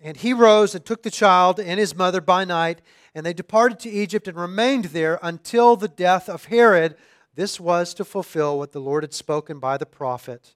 And 0.00 0.16
he 0.16 0.32
rose 0.32 0.74
and 0.74 0.84
took 0.84 1.02
the 1.02 1.10
child 1.10 1.58
and 1.58 1.80
his 1.80 1.94
mother 1.94 2.20
by 2.20 2.44
night, 2.44 2.82
and 3.14 3.26
they 3.26 3.32
departed 3.32 3.80
to 3.80 3.90
Egypt 3.90 4.28
and 4.28 4.36
remained 4.36 4.86
there 4.86 5.18
until 5.22 5.74
the 5.74 5.88
death 5.88 6.28
of 6.28 6.46
Herod. 6.46 6.96
This 7.34 7.58
was 7.58 7.94
to 7.94 8.04
fulfill 8.04 8.58
what 8.58 8.72
the 8.72 8.80
Lord 8.80 9.02
had 9.02 9.14
spoken 9.14 9.58
by 9.58 9.76
the 9.76 9.86
prophet 9.86 10.54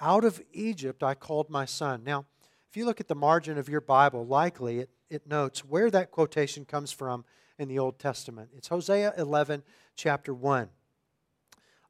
Out 0.00 0.24
of 0.24 0.40
Egypt 0.52 1.02
I 1.02 1.14
called 1.14 1.50
my 1.50 1.66
son. 1.66 2.02
Now, 2.04 2.24
if 2.70 2.76
you 2.76 2.86
look 2.86 3.00
at 3.00 3.08
the 3.08 3.14
margin 3.14 3.58
of 3.58 3.68
your 3.68 3.80
Bible, 3.80 4.24
likely 4.24 4.78
it, 4.78 4.90
it 5.10 5.26
notes 5.26 5.64
where 5.64 5.90
that 5.90 6.10
quotation 6.10 6.64
comes 6.64 6.92
from 6.92 7.24
in 7.58 7.68
the 7.68 7.78
Old 7.78 7.98
Testament. 7.98 8.50
It's 8.56 8.68
Hosea 8.68 9.12
11, 9.18 9.62
chapter 9.96 10.32
1. 10.32 10.70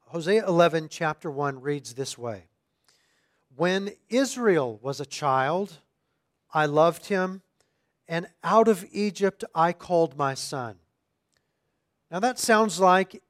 Hosea 0.07 0.45
11, 0.45 0.89
chapter 0.89 1.31
1 1.31 1.61
reads 1.61 1.93
this 1.93 2.17
way 2.17 2.47
When 3.55 3.91
Israel 4.09 4.77
was 4.81 4.99
a 4.99 5.05
child, 5.05 5.79
I 6.53 6.65
loved 6.65 7.07
him, 7.07 7.41
and 8.07 8.27
out 8.43 8.67
of 8.67 8.85
Egypt 8.91 9.43
I 9.55 9.73
called 9.73 10.17
my 10.17 10.33
son. 10.33 10.77
Now 12.09 12.19
that 12.19 12.39
sounds 12.39 12.79
like 12.79 13.21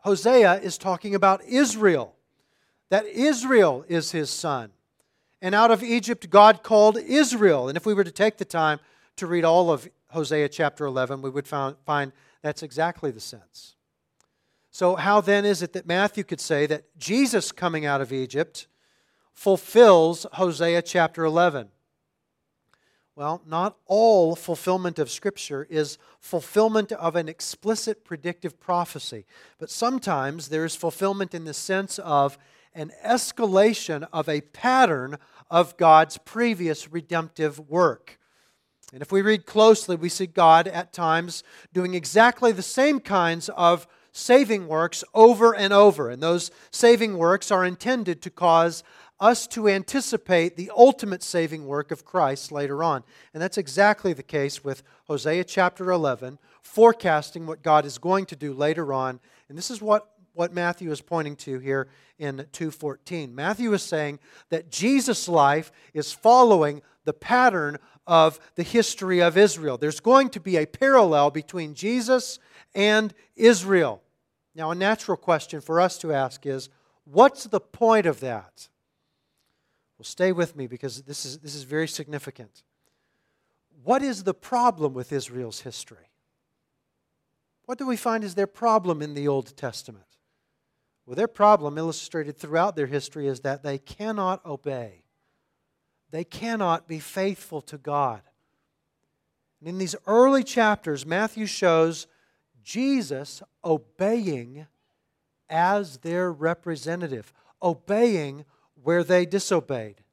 Hosea 0.00 0.60
is 0.60 0.76
talking 0.76 1.14
about 1.14 1.42
Israel, 1.44 2.14
that 2.90 3.06
Israel 3.06 3.84
is 3.88 4.12
his 4.12 4.28
son. 4.28 4.70
And 5.40 5.54
out 5.54 5.70
of 5.70 5.82
Egypt, 5.82 6.30
God 6.30 6.62
called 6.62 6.96
Israel. 6.96 7.68
And 7.68 7.76
if 7.76 7.84
we 7.84 7.94
were 7.94 8.04
to 8.04 8.10
take 8.10 8.38
the 8.38 8.44
time 8.44 8.80
to 9.16 9.26
read 9.26 9.44
all 9.44 9.70
of 9.70 9.88
Hosea 10.08 10.48
chapter 10.48 10.84
11, 10.86 11.22
we 11.22 11.30
would 11.30 11.46
find 11.46 12.12
that's 12.42 12.62
exactly 12.62 13.10
the 13.10 13.20
sense. 13.20 13.74
So, 14.70 14.96
how 14.96 15.20
then 15.20 15.44
is 15.44 15.62
it 15.62 15.72
that 15.74 15.86
Matthew 15.86 16.24
could 16.24 16.40
say 16.40 16.66
that 16.66 16.84
Jesus 16.98 17.52
coming 17.52 17.86
out 17.86 18.00
of 18.00 18.12
Egypt 18.12 18.66
fulfills 19.32 20.26
Hosea 20.32 20.82
chapter 20.82 21.24
11? 21.24 21.68
Well, 23.16 23.42
not 23.46 23.76
all 23.86 24.34
fulfillment 24.34 24.98
of 24.98 25.08
Scripture 25.08 25.68
is 25.70 25.98
fulfillment 26.18 26.90
of 26.90 27.14
an 27.14 27.28
explicit 27.28 28.04
predictive 28.04 28.58
prophecy, 28.58 29.24
but 29.58 29.70
sometimes 29.70 30.48
there 30.48 30.64
is 30.64 30.74
fulfillment 30.74 31.32
in 31.32 31.44
the 31.44 31.54
sense 31.54 32.00
of 32.00 32.36
an 32.74 32.90
escalation 33.06 34.04
of 34.12 34.28
a 34.28 34.40
pattern 34.40 35.18
of 35.48 35.76
God's 35.76 36.18
previous 36.18 36.90
redemptive 36.90 37.60
work. 37.70 38.18
And 38.92 39.00
if 39.00 39.12
we 39.12 39.22
read 39.22 39.46
closely, 39.46 39.94
we 39.94 40.08
see 40.08 40.26
God 40.26 40.66
at 40.66 40.92
times 40.92 41.44
doing 41.72 41.94
exactly 41.94 42.50
the 42.50 42.62
same 42.62 42.98
kinds 42.98 43.48
of 43.50 43.86
saving 44.10 44.66
works 44.66 45.04
over 45.14 45.54
and 45.54 45.72
over. 45.72 46.10
And 46.10 46.20
those 46.20 46.50
saving 46.72 47.16
works 47.16 47.52
are 47.52 47.64
intended 47.64 48.22
to 48.22 48.30
cause 48.30 48.82
us 49.20 49.46
to 49.48 49.68
anticipate 49.68 50.56
the 50.56 50.70
ultimate 50.76 51.22
saving 51.22 51.66
work 51.66 51.90
of 51.90 52.04
Christ 52.04 52.50
later 52.50 52.82
on. 52.82 53.04
And 53.32 53.42
that's 53.42 53.58
exactly 53.58 54.12
the 54.12 54.22
case 54.22 54.64
with 54.64 54.82
Hosea 55.06 55.44
chapter 55.44 55.90
11, 55.90 56.38
forecasting 56.62 57.46
what 57.46 57.62
God 57.62 57.84
is 57.84 57.98
going 57.98 58.26
to 58.26 58.36
do 58.36 58.52
later 58.52 58.92
on. 58.92 59.20
And 59.48 59.56
this 59.56 59.70
is 59.70 59.80
what, 59.80 60.08
what 60.32 60.52
Matthew 60.52 60.90
is 60.90 61.00
pointing 61.00 61.36
to 61.36 61.58
here 61.58 61.88
in 62.18 62.46
2:14. 62.52 63.34
Matthew 63.34 63.72
is 63.72 63.82
saying 63.82 64.18
that 64.50 64.70
Jesus' 64.70 65.28
life 65.28 65.70
is 65.92 66.12
following 66.12 66.82
the 67.04 67.12
pattern 67.12 67.78
of 68.06 68.38
the 68.54 68.62
history 68.62 69.20
of 69.22 69.36
Israel. 69.36 69.78
There's 69.78 70.00
going 70.00 70.30
to 70.30 70.40
be 70.40 70.56
a 70.56 70.66
parallel 70.66 71.30
between 71.30 71.74
Jesus 71.74 72.38
and 72.74 73.14
Israel. 73.36 74.02
Now, 74.54 74.70
a 74.70 74.74
natural 74.74 75.16
question 75.16 75.60
for 75.60 75.80
us 75.80 75.98
to 75.98 76.12
ask 76.12 76.46
is 76.46 76.68
what's 77.04 77.44
the 77.44 77.60
point 77.60 78.06
of 78.06 78.20
that? 78.20 78.68
Well, 79.98 80.04
stay 80.04 80.32
with 80.32 80.56
me 80.56 80.66
because 80.66 81.02
this 81.02 81.24
is, 81.24 81.38
this 81.38 81.54
is 81.54 81.62
very 81.62 81.88
significant. 81.88 82.62
What 83.82 84.02
is 84.02 84.24
the 84.24 84.34
problem 84.34 84.94
with 84.94 85.12
Israel's 85.12 85.60
history? 85.60 86.10
What 87.66 87.78
do 87.78 87.86
we 87.86 87.96
find 87.96 88.24
is 88.24 88.34
their 88.34 88.46
problem 88.46 89.02
in 89.02 89.14
the 89.14 89.28
Old 89.28 89.56
Testament? 89.56 90.06
Well, 91.06 91.16
their 91.16 91.28
problem, 91.28 91.76
illustrated 91.76 92.36
throughout 92.36 92.76
their 92.76 92.86
history, 92.86 93.26
is 93.26 93.40
that 93.40 93.62
they 93.62 93.78
cannot 93.78 94.44
obey. 94.44 95.04
They 96.10 96.24
cannot 96.24 96.88
be 96.88 96.98
faithful 96.98 97.60
to 97.62 97.78
God. 97.78 98.22
And 99.60 99.68
in 99.68 99.78
these 99.78 99.96
early 100.06 100.44
chapters, 100.44 101.04
Matthew 101.04 101.46
shows 101.46 102.06
Jesus 102.62 103.42
obeying 103.64 104.66
as 105.48 105.98
their 105.98 106.32
representative, 106.32 107.32
obeying 107.62 108.44
where 108.84 109.02
they 109.02 109.26
disobeyed, 109.26 110.04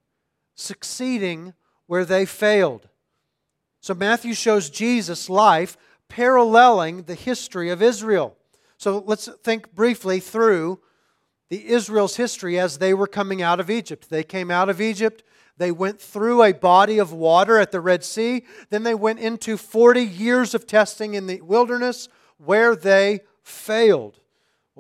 succeeding 0.56 1.54
where 1.86 2.06
they 2.06 2.26
failed. 2.26 2.88
So 3.82 3.94
Matthew 3.94 4.34
shows 4.34 4.70
Jesus' 4.70 5.30
life 5.30 5.78
paralleling 6.08 7.04
the 7.04 7.16
history 7.16 7.70
of 7.70 7.82
Israel. 7.82 8.38
So 8.78 9.04
let's 9.06 9.28
think 9.44 9.76
briefly 9.76 10.20
through 10.20 10.80
the 11.50 11.68
Israel's 11.68 12.16
history 12.16 12.58
as 12.58 12.78
they 12.78 12.94
were 12.94 13.08
coming 13.08 13.42
out 13.42 13.60
of 13.60 13.70
Egypt. 13.70 14.10
They 14.10 14.24
came 14.24 14.50
out 14.50 14.70
of 14.70 14.80
Egypt, 14.80 15.22
they 15.58 15.72
went 15.72 16.02
through 16.02 16.42
a 16.42 16.54
body 16.54 16.98
of 16.98 17.12
water 17.12 17.60
at 17.60 17.72
the 17.72 17.82
Red 17.82 18.06
Sea, 18.06 18.46
then 18.70 18.84
they 18.84 18.96
went 18.96 19.20
into 19.20 19.58
40 19.58 20.02
years 20.02 20.56
of 20.56 20.66
testing 20.66 21.14
in 21.14 21.28
the 21.28 21.42
wilderness 21.42 22.08
where 22.38 22.76
they 22.76 23.20
failed. 23.44 24.21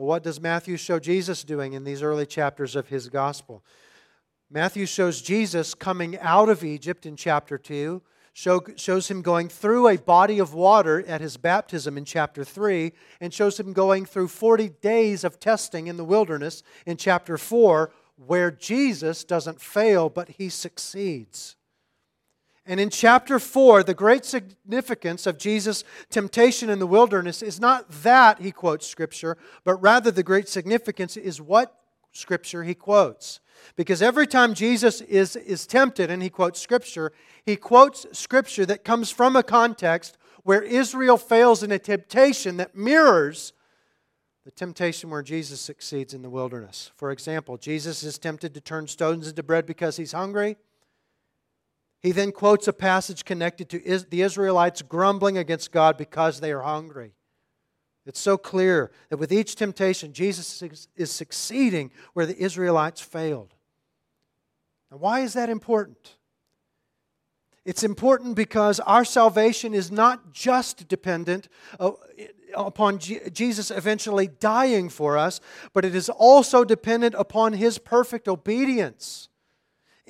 Well, 0.01 0.08
what 0.08 0.24
does 0.24 0.41
Matthew 0.41 0.77
show 0.77 0.98
Jesus 0.98 1.43
doing 1.43 1.74
in 1.74 1.84
these 1.84 2.01
early 2.01 2.25
chapters 2.25 2.75
of 2.75 2.88
his 2.88 3.08
gospel? 3.08 3.63
Matthew 4.50 4.88
shows 4.88 5.22
Jesus 5.22 5.75
coming 5.75 6.17
out 6.17 6.50
of 6.50 6.63
Egypt 6.63 7.05
in 7.05 7.15
chapter 7.15 7.60
2, 7.60 8.01
show, 8.34 8.63
shows 8.77 9.12
him 9.12 9.22
going 9.22 9.48
through 9.48 9.88
a 9.88 10.00
body 10.00 10.39
of 10.39 10.55
water 10.55 11.05
at 11.05 11.22
his 11.22 11.38
baptism 11.38 12.00
in 12.00 12.05
chapter 12.05 12.43
3, 12.43 12.93
and 13.20 13.31
shows 13.31 13.60
him 13.60 13.74
going 13.74 14.08
through 14.08 14.29
40 14.29 14.70
days 14.81 15.24
of 15.24 15.39
testing 15.39 15.86
in 15.86 15.98
the 15.98 16.03
wilderness 16.03 16.63
in 16.88 16.98
chapter 16.98 17.38
4, 17.38 17.91
where 18.15 18.50
Jesus 18.50 19.24
doesn't 19.24 19.62
fail, 19.62 20.10
but 20.10 20.29
he 20.29 20.50
succeeds. 20.50 21.58
And 22.65 22.79
in 22.79 22.89
chapter 22.91 23.39
4, 23.39 23.83
the 23.83 23.93
great 23.93 24.23
significance 24.23 25.25
of 25.25 25.39
Jesus' 25.39 25.83
temptation 26.09 26.69
in 26.69 26.79
the 26.79 26.87
wilderness 26.87 27.41
is 27.41 27.59
not 27.59 27.89
that 28.03 28.39
he 28.39 28.51
quotes 28.51 28.85
Scripture, 28.85 29.37
but 29.63 29.75
rather 29.75 30.11
the 30.11 30.23
great 30.23 30.47
significance 30.47 31.17
is 31.17 31.41
what 31.41 31.75
Scripture 32.11 32.63
he 32.63 32.75
quotes. 32.75 33.39
Because 33.75 34.01
every 34.01 34.27
time 34.27 34.53
Jesus 34.53 35.01
is, 35.01 35.35
is 35.35 35.65
tempted 35.65 36.11
and 36.11 36.21
he 36.21 36.29
quotes 36.29 36.59
Scripture, 36.59 37.11
he 37.45 37.55
quotes 37.55 38.05
Scripture 38.17 38.65
that 38.67 38.83
comes 38.83 39.09
from 39.09 39.35
a 39.35 39.43
context 39.43 40.17
where 40.43 40.61
Israel 40.61 41.17
fails 41.17 41.63
in 41.63 41.71
a 41.71 41.79
temptation 41.79 42.57
that 42.57 42.75
mirrors 42.75 43.53
the 44.43 44.51
temptation 44.51 45.09
where 45.09 45.21
Jesus 45.21 45.61
succeeds 45.61 46.13
in 46.13 46.23
the 46.23 46.29
wilderness. 46.29 46.91
For 46.95 47.11
example, 47.11 47.57
Jesus 47.57 48.03
is 48.03 48.17
tempted 48.17 48.53
to 48.55 48.61
turn 48.61 48.87
stones 48.87 49.27
into 49.27 49.43
bread 49.43 49.65
because 49.65 49.97
he's 49.97 50.13
hungry. 50.13 50.57
He 52.01 52.12
then 52.12 52.31
quotes 52.31 52.67
a 52.67 52.74
passage 52.74 53.25
connected 53.25 53.70
to 53.70 54.00
the 54.10 54.22
Israelites 54.24 54.81
grumbling 54.81 55.38
against 55.38 55.72
God 55.72 55.98
because 55.98 56.39
they 56.39 56.51
are 56.51 56.62
hungry. 56.62 57.13
It's 58.05 58.20
so 58.20 58.38
clear 58.38 58.91
that 59.10 59.17
with 59.17 59.31
each 59.31 59.55
temptation, 59.55 60.12
Jesus 60.12 60.88
is 60.96 61.12
succeeding 61.12 61.91
where 62.13 62.25
the 62.25 62.41
Israelites 62.41 63.00
failed. 63.00 63.53
Now, 64.89 64.98
why 64.98 65.20
is 65.20 65.34
that 65.34 65.50
important? 65.50 66.15
It's 67.63 67.84
important 67.84 68.36
because 68.36 68.79
our 68.79 69.05
salvation 69.05 69.75
is 69.75 69.91
not 69.91 70.34
just 70.34 70.88
dependent 70.88 71.48
upon 72.55 72.98
Jesus 72.98 73.70
eventually 73.70 74.27
dying 74.27 74.89
for 74.89 75.15
us, 75.15 75.39
but 75.72 75.86
it 75.86 75.93
is 75.93 76.10
also 76.10 76.63
dependent 76.63 77.13
upon 77.15 77.53
his 77.53 77.77
perfect 77.77 78.27
obedience. 78.27 79.29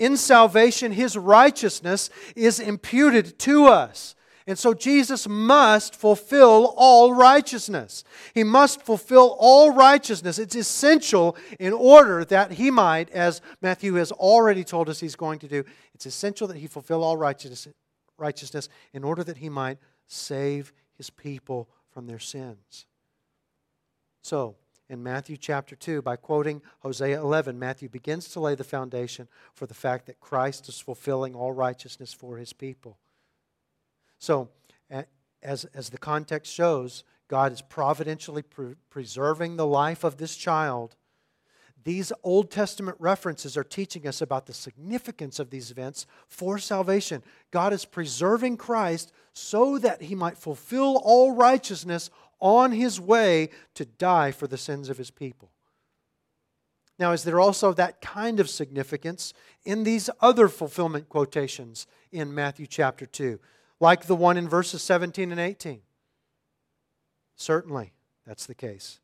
In 0.02 0.18
salvation, 0.18 0.94
his 0.94 1.16
righteousness 1.16 2.10
is 2.36 2.60
imputed 2.60 3.38
to 3.38 3.68
us. 3.68 4.16
And 4.48 4.58
so 4.58 4.74
Jesus 4.74 5.28
must 5.28 5.96
fulfill 5.96 6.74
all 6.76 7.14
righteousness. 7.14 8.04
He 8.34 8.44
must 8.44 8.82
fulfill 8.82 9.38
all 9.40 9.70
righteousness. 9.70 10.40
It's 10.40 10.56
essential 10.56 11.38
in 11.60 11.72
order 11.72 12.26
that 12.26 12.54
he 12.54 12.72
might, 12.72 13.12
as 13.12 13.42
Matthew 13.62 13.94
has 13.94 14.12
already 14.12 14.64
told 14.64 14.90
us 14.90 15.00
he's 15.00 15.16
going 15.16 15.38
to 15.38 15.48
do, 15.48 15.64
it's 15.94 16.08
essential 16.08 16.48
that 16.48 16.58
he 16.58 16.66
fulfill 16.66 17.04
all 17.04 17.16
righteousness, 17.16 17.68
righteousness 18.18 18.70
in 18.94 19.04
order 19.04 19.24
that 19.24 19.38
he 19.38 19.50
might 19.50 19.78
save 20.08 20.74
his 20.98 21.12
people 21.12 21.70
from 21.92 22.08
their 22.08 22.18
sins. 22.18 22.88
So, 24.24 24.56
in 24.92 25.02
Matthew 25.02 25.38
chapter 25.38 25.74
2, 25.74 26.02
by 26.02 26.18
quoting 26.18 26.62
Hosea 26.80 27.22
11, 27.22 27.58
Matthew 27.58 27.88
begins 27.88 28.28
to 28.28 28.42
lay 28.42 28.56
the 28.56 28.66
foundation 28.66 29.30
for 29.54 29.66
the 29.66 29.74
fact 29.74 30.06
that 30.08 30.20
Christ 30.20 30.68
is 30.68 30.82
fulfilling 30.82 31.34
all 31.34 31.54
righteousness 31.54 32.14
for 32.14 32.36
his 32.36 32.52
people. 32.52 32.98
So, 34.20 34.50
as, 35.42 35.64
as 35.74 35.90
the 35.90 35.98
context 35.98 36.54
shows, 36.54 37.06
God 37.30 37.54
is 37.54 37.62
providentially 37.62 38.42
pre- 38.42 38.76
preserving 38.90 39.56
the 39.56 39.66
life 39.66 40.04
of 40.04 40.18
this 40.18 40.36
child. 40.36 40.98
These 41.86 42.12
Old 42.22 42.52
Testament 42.52 42.98
references 43.00 43.56
are 43.56 43.64
teaching 43.64 44.06
us 44.06 44.22
about 44.22 44.46
the 44.46 44.54
significance 44.54 45.40
of 45.40 45.52
these 45.52 45.72
events 45.72 46.06
for 46.28 46.60
salvation. 46.60 47.24
God 47.50 47.72
is 47.72 47.86
preserving 47.86 48.58
Christ 48.58 49.14
so 49.32 49.78
that 49.78 50.02
he 50.02 50.16
might 50.16 50.38
fulfill 50.38 50.98
all 50.98 51.32
righteousness 51.32 52.10
on 52.42 52.74
his 52.74 53.00
way 53.00 53.50
to 53.76 53.86
die 53.86 54.32
for 54.32 54.48
the 54.48 54.58
sins 54.58 54.90
of 54.90 54.98
his 54.98 55.12
people. 55.12 55.52
Now, 57.00 57.14
is 57.14 57.24
there 57.24 57.40
also 57.40 57.74
that 57.74 58.02
kind 58.02 58.40
of 58.40 58.50
significance 58.50 59.34
in 59.64 59.84
these 59.86 60.10
other 60.20 60.48
fulfillment 60.48 61.08
quotations 61.08 61.88
in 62.12 62.36
Matthew 62.36 62.68
chapter 62.68 63.06
2? 63.06 63.40
like 63.82 64.06
the 64.06 64.16
one 64.16 64.38
in 64.38 64.48
verses 64.48 64.82
17 64.84 65.32
and 65.32 65.42
18? 65.42 65.82
Certainly, 67.36 67.92
that's 68.26 68.46
the 68.46 68.56
case. 68.56 69.00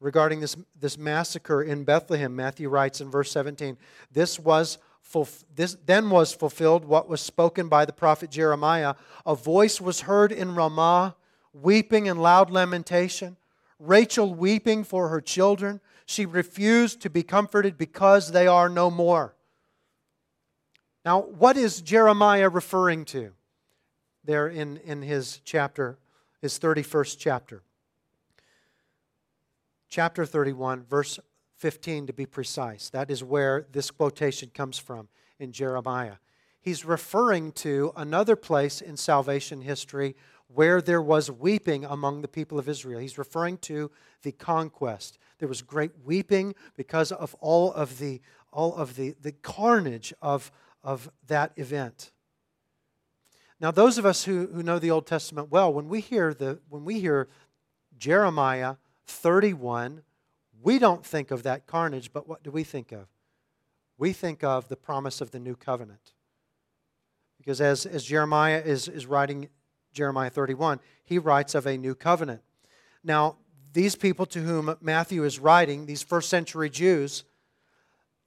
Regarding 0.00 0.40
this, 0.40 0.56
this 0.78 0.96
massacre 0.96 1.60
in 1.60 1.82
Bethlehem, 1.82 2.34
Matthew 2.34 2.68
writes 2.68 3.00
in 3.00 3.10
verse 3.10 3.30
17, 3.32 3.76
this 4.10 4.38
was 4.38 4.78
this 5.54 5.74
then 5.86 6.10
was 6.10 6.34
fulfilled 6.34 6.84
what 6.84 7.08
was 7.08 7.22
spoken 7.22 7.70
by 7.70 7.86
the 7.86 7.94
prophet 7.94 8.30
Jeremiah. 8.30 8.94
A 9.24 9.34
voice 9.34 9.80
was 9.80 10.02
heard 10.02 10.30
in 10.30 10.54
Ramah, 10.54 11.16
weeping 11.52 12.08
and 12.08 12.20
loud 12.20 12.50
lamentation. 12.50 13.36
Rachel 13.78 14.34
weeping 14.34 14.84
for 14.84 15.08
her 15.08 15.20
children. 15.20 15.80
She 16.06 16.26
refused 16.26 17.00
to 17.02 17.10
be 17.10 17.22
comforted 17.22 17.78
because 17.78 18.32
they 18.32 18.46
are 18.46 18.68
no 18.68 18.90
more. 18.90 19.34
Now, 21.04 21.20
what 21.20 21.56
is 21.56 21.80
Jeremiah 21.80 22.48
referring 22.48 23.04
to? 23.06 23.32
there 24.28 24.46
in, 24.46 24.76
in 24.84 25.00
his 25.00 25.40
chapter, 25.42 25.98
his 26.42 26.58
31st 26.58 27.16
chapter. 27.18 27.62
Chapter 29.88 30.26
31, 30.26 30.84
verse 30.84 31.18
15 31.56 32.08
to 32.08 32.12
be 32.12 32.26
precise. 32.26 32.90
That 32.90 33.10
is 33.10 33.24
where 33.24 33.66
this 33.72 33.90
quotation 33.90 34.50
comes 34.52 34.78
from 34.78 35.08
in 35.38 35.50
Jeremiah. 35.50 36.16
He's 36.60 36.84
referring 36.84 37.52
to 37.52 37.90
another 37.96 38.36
place 38.36 38.82
in 38.82 38.98
salvation 38.98 39.62
history 39.62 40.14
where 40.48 40.80
there 40.80 41.02
was 41.02 41.30
weeping 41.30 41.84
among 41.84 42.22
the 42.22 42.28
people 42.28 42.58
of 42.58 42.68
Israel. 42.68 43.00
He's 43.00 43.18
referring 43.18 43.58
to 43.58 43.90
the 44.22 44.32
conquest. 44.32 45.18
There 45.38 45.48
was 45.48 45.62
great 45.62 45.92
weeping 46.04 46.54
because 46.76 47.12
of 47.12 47.34
all 47.40 47.72
of 47.72 47.98
the, 47.98 48.20
all 48.52 48.74
of 48.74 48.96
the, 48.96 49.14
the 49.20 49.32
carnage 49.32 50.12
of, 50.22 50.50
of 50.82 51.10
that 51.26 51.52
event. 51.56 52.12
Now, 53.60 53.70
those 53.70 53.98
of 53.98 54.06
us 54.06 54.24
who, 54.24 54.46
who 54.46 54.62
know 54.62 54.78
the 54.78 54.90
Old 54.90 55.06
Testament 55.06 55.50
well, 55.50 55.72
when 55.72 55.88
we 55.88 56.00
hear 56.00 56.32
the 56.32 56.60
when 56.68 56.84
we 56.84 57.00
hear 57.00 57.28
Jeremiah 57.98 58.76
31, 59.06 60.02
we 60.62 60.78
don't 60.78 61.04
think 61.04 61.30
of 61.30 61.42
that 61.42 61.66
carnage, 61.66 62.12
but 62.12 62.28
what 62.28 62.42
do 62.42 62.50
we 62.50 62.62
think 62.62 62.92
of? 62.92 63.08
We 63.96 64.12
think 64.12 64.44
of 64.44 64.68
the 64.68 64.76
promise 64.76 65.20
of 65.20 65.32
the 65.32 65.40
new 65.40 65.56
covenant. 65.56 66.12
Because 67.36 67.60
as, 67.60 67.84
as 67.86 68.04
Jeremiah 68.04 68.62
is, 68.64 68.86
is 68.86 69.06
writing 69.06 69.48
Jeremiah 69.92 70.30
31, 70.30 70.80
he 71.04 71.18
writes 71.18 71.54
of 71.54 71.66
a 71.66 71.76
new 71.76 71.94
covenant. 71.94 72.42
Now, 73.02 73.36
these 73.72 73.96
people 73.96 74.26
to 74.26 74.40
whom 74.40 74.76
Matthew 74.80 75.24
is 75.24 75.38
writing, 75.38 75.86
these 75.86 76.02
first 76.02 76.28
century 76.28 76.70
Jews, 76.70 77.24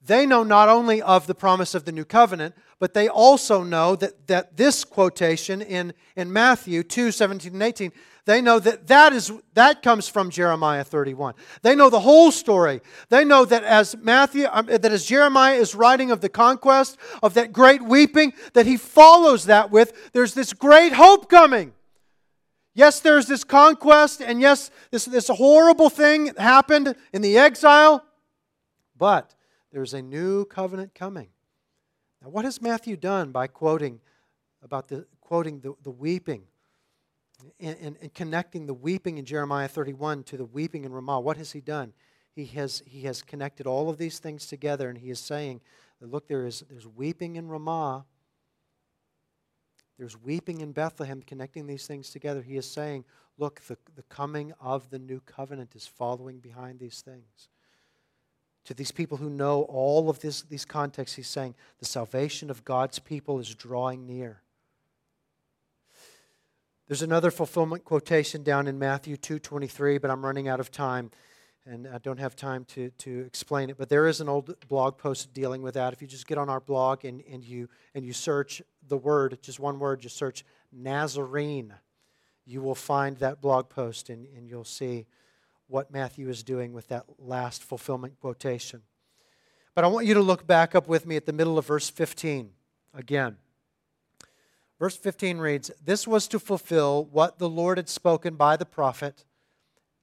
they 0.04 0.26
know 0.26 0.42
not 0.42 0.68
only 0.68 1.00
of 1.00 1.26
the 1.26 1.34
promise 1.34 1.74
of 1.74 1.84
the 1.84 1.92
new 1.92 2.04
covenant, 2.04 2.54
but 2.80 2.94
they 2.94 3.08
also 3.08 3.62
know 3.62 3.94
that, 3.96 4.26
that 4.26 4.56
this 4.56 4.84
quotation 4.84 5.62
in, 5.62 5.94
in 6.16 6.32
Matthew 6.32 6.82
2 6.82 7.12
17 7.12 7.52
and 7.52 7.62
18, 7.62 7.92
they 8.24 8.40
know 8.40 8.60
that 8.60 8.86
that, 8.86 9.12
is, 9.12 9.32
that 9.54 9.82
comes 9.82 10.06
from 10.06 10.30
Jeremiah 10.30 10.84
31. 10.84 11.34
They 11.62 11.74
know 11.74 11.90
the 11.90 12.00
whole 12.00 12.30
story. 12.30 12.80
They 13.08 13.24
know 13.24 13.44
that 13.44 13.64
as 13.64 13.96
Matthew, 13.96 14.46
um, 14.50 14.66
that 14.66 14.84
as 14.84 15.04
Jeremiah 15.04 15.56
is 15.56 15.74
writing 15.74 16.12
of 16.12 16.20
the 16.20 16.28
conquest, 16.28 16.98
of 17.22 17.34
that 17.34 17.52
great 17.52 17.82
weeping, 17.82 18.32
that 18.52 18.66
he 18.66 18.76
follows 18.76 19.46
that 19.46 19.72
with, 19.72 20.12
there's 20.12 20.34
this 20.34 20.52
great 20.52 20.92
hope 20.92 21.28
coming. 21.28 21.72
Yes, 22.74 23.00
there's 23.00 23.26
this 23.26 23.44
conquest, 23.44 24.22
and 24.22 24.40
yes, 24.40 24.70
this, 24.90 25.04
this 25.04 25.28
horrible 25.28 25.90
thing 25.90 26.32
happened 26.38 26.94
in 27.12 27.22
the 27.22 27.36
exile, 27.36 28.04
but 28.96 29.34
there's 29.72 29.94
a 29.94 30.00
new 30.00 30.44
covenant 30.44 30.94
coming. 30.94 31.28
Now, 32.22 32.28
what 32.28 32.44
has 32.44 32.62
Matthew 32.62 32.96
done 32.96 33.32
by 33.32 33.48
quoting 33.48 34.00
about 34.62 34.88
the 34.88 35.06
quoting 35.20 35.60
the, 35.60 35.74
the 35.82 35.90
weeping 35.90 36.44
and, 37.60 37.96
connecting 38.14 38.66
the 38.66 38.74
weeping 38.74 39.18
in 39.18 39.24
Jeremiah 39.24 39.68
31 39.68 40.24
to 40.24 40.36
the 40.36 40.44
weeping 40.44 40.84
in 40.84 40.92
Ramah? 40.92 41.20
What 41.20 41.36
has 41.36 41.52
he 41.52 41.60
done? 41.60 41.92
He 42.34 42.46
has, 42.46 42.82
he 42.86 43.02
has 43.02 43.22
connected 43.22 43.66
all 43.66 43.90
of 43.90 43.98
these 43.98 44.18
things 44.18 44.46
together, 44.46 44.88
and 44.88 44.98
he 44.98 45.10
is 45.10 45.20
saying 45.20 45.60
look, 46.00 46.28
there 46.28 46.46
is 46.46 46.64
there's 46.68 46.86
weeping 46.86 47.36
in 47.36 47.48
Ramah, 47.48 48.04
There's 49.98 50.20
weeping 50.20 50.60
in 50.60 50.72
Bethlehem, 50.72 51.22
connecting 51.22 51.66
these 51.66 51.86
things 51.86 52.10
together. 52.10 52.42
He 52.42 52.56
is 52.56 52.68
saying, 52.68 53.04
look, 53.38 53.60
the, 53.62 53.76
the 53.94 54.02
coming 54.04 54.52
of 54.60 54.90
the 54.90 54.98
new 54.98 55.20
covenant 55.20 55.76
is 55.76 55.86
following 55.86 56.40
behind 56.40 56.80
these 56.80 57.02
things. 57.02 57.48
To 58.66 58.74
these 58.74 58.92
people 58.92 59.18
who 59.18 59.28
know 59.28 59.62
all 59.62 60.08
of 60.08 60.20
this, 60.20 60.42
these 60.42 60.64
contexts, 60.64 61.16
he's 61.16 61.28
saying 61.28 61.54
the 61.78 61.84
salvation 61.84 62.50
of 62.50 62.64
God's 62.64 62.98
people 62.98 63.38
is 63.38 63.54
drawing 63.54 64.06
near. 64.06 64.41
There's 66.88 67.02
another 67.02 67.30
fulfillment 67.30 67.84
quotation 67.84 68.42
down 68.42 68.66
in 68.66 68.78
Matthew 68.78 69.16
2:23, 69.16 69.98
but 69.98 70.10
I'm 70.10 70.24
running 70.24 70.48
out 70.48 70.60
of 70.60 70.70
time 70.70 71.10
and 71.64 71.86
I 71.86 71.98
don't 71.98 72.18
have 72.18 72.34
time 72.34 72.64
to, 72.66 72.90
to 72.90 73.20
explain 73.20 73.70
it. 73.70 73.78
But 73.78 73.88
there 73.88 74.08
is 74.08 74.20
an 74.20 74.28
old 74.28 74.54
blog 74.68 74.98
post 74.98 75.32
dealing 75.32 75.62
with 75.62 75.74
that. 75.74 75.92
If 75.92 76.02
you 76.02 76.08
just 76.08 76.26
get 76.26 76.38
on 76.38 76.48
our 76.48 76.58
blog 76.58 77.04
and, 77.04 77.22
and 77.30 77.44
you 77.44 77.68
and 77.94 78.04
you 78.04 78.12
search 78.12 78.62
the 78.88 78.96
word, 78.96 79.38
just 79.42 79.60
one 79.60 79.78
word, 79.78 80.00
just 80.00 80.16
search 80.16 80.44
Nazarene, 80.72 81.74
you 82.44 82.60
will 82.60 82.74
find 82.74 83.16
that 83.18 83.40
blog 83.40 83.68
post 83.68 84.10
and, 84.10 84.26
and 84.36 84.48
you'll 84.48 84.64
see 84.64 85.06
what 85.68 85.92
Matthew 85.92 86.28
is 86.28 86.42
doing 86.42 86.72
with 86.72 86.88
that 86.88 87.04
last 87.18 87.62
fulfillment 87.62 88.18
quotation. 88.20 88.82
But 89.74 89.84
I 89.84 89.86
want 89.86 90.06
you 90.06 90.14
to 90.14 90.20
look 90.20 90.46
back 90.46 90.74
up 90.74 90.88
with 90.88 91.06
me 91.06 91.16
at 91.16 91.26
the 91.26 91.32
middle 91.32 91.58
of 91.58 91.66
verse 91.66 91.88
15 91.88 92.50
again. 92.92 93.36
Verse 94.82 94.96
15 94.96 95.38
reads 95.38 95.70
This 95.84 96.08
was 96.08 96.26
to 96.26 96.40
fulfill 96.40 97.04
what 97.04 97.38
the 97.38 97.48
Lord 97.48 97.78
had 97.78 97.88
spoken 97.88 98.34
by 98.34 98.56
the 98.56 98.66
prophet 98.66 99.24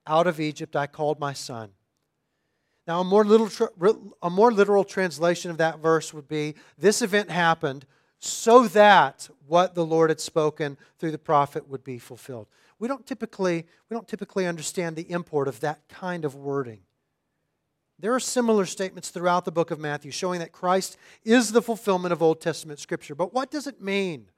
Out 0.07 0.25
of 0.25 0.39
Egypt 0.39 0.73
I 0.73 0.87
called 0.87 1.19
my 1.19 1.33
son. 1.33 1.71
Now, 2.87 3.01
a 3.01 3.03
more, 3.03 3.25
literal, 3.25 4.15
a 4.21 4.29
more 4.29 4.53
literal 4.53 4.85
translation 4.85 5.51
of 5.51 5.57
that 5.57 5.79
verse 5.79 6.13
would 6.13 6.29
be 6.29 6.55
This 6.77 7.01
event 7.01 7.29
happened 7.29 7.85
so 8.19 8.69
that 8.69 9.29
what 9.45 9.75
the 9.75 9.85
Lord 9.85 10.11
had 10.11 10.21
spoken 10.21 10.77
through 10.97 11.11
the 11.11 11.17
prophet 11.17 11.67
would 11.67 11.83
be 11.83 11.99
fulfilled. 11.99 12.47
We 12.79 12.87
don't 12.87 13.05
typically, 13.05 13.65
we 13.89 13.93
don't 13.93 14.07
typically 14.07 14.47
understand 14.47 14.95
the 14.95 15.11
import 15.11 15.49
of 15.49 15.59
that 15.59 15.89
kind 15.89 16.23
of 16.23 16.35
wording. 16.35 16.79
There 17.99 18.15
are 18.15 18.19
similar 18.21 18.65
statements 18.65 19.09
throughout 19.09 19.43
the 19.43 19.51
book 19.51 19.71
of 19.71 19.79
Matthew 19.79 20.11
showing 20.11 20.39
that 20.39 20.53
Christ 20.53 20.95
is 21.25 21.51
the 21.51 21.61
fulfillment 21.61 22.13
of 22.13 22.23
Old 22.23 22.39
Testament 22.39 22.79
Scripture. 22.79 23.13
But 23.13 23.33
what 23.33 23.51
does 23.51 23.67
it 23.67 23.81
mean 23.81 24.29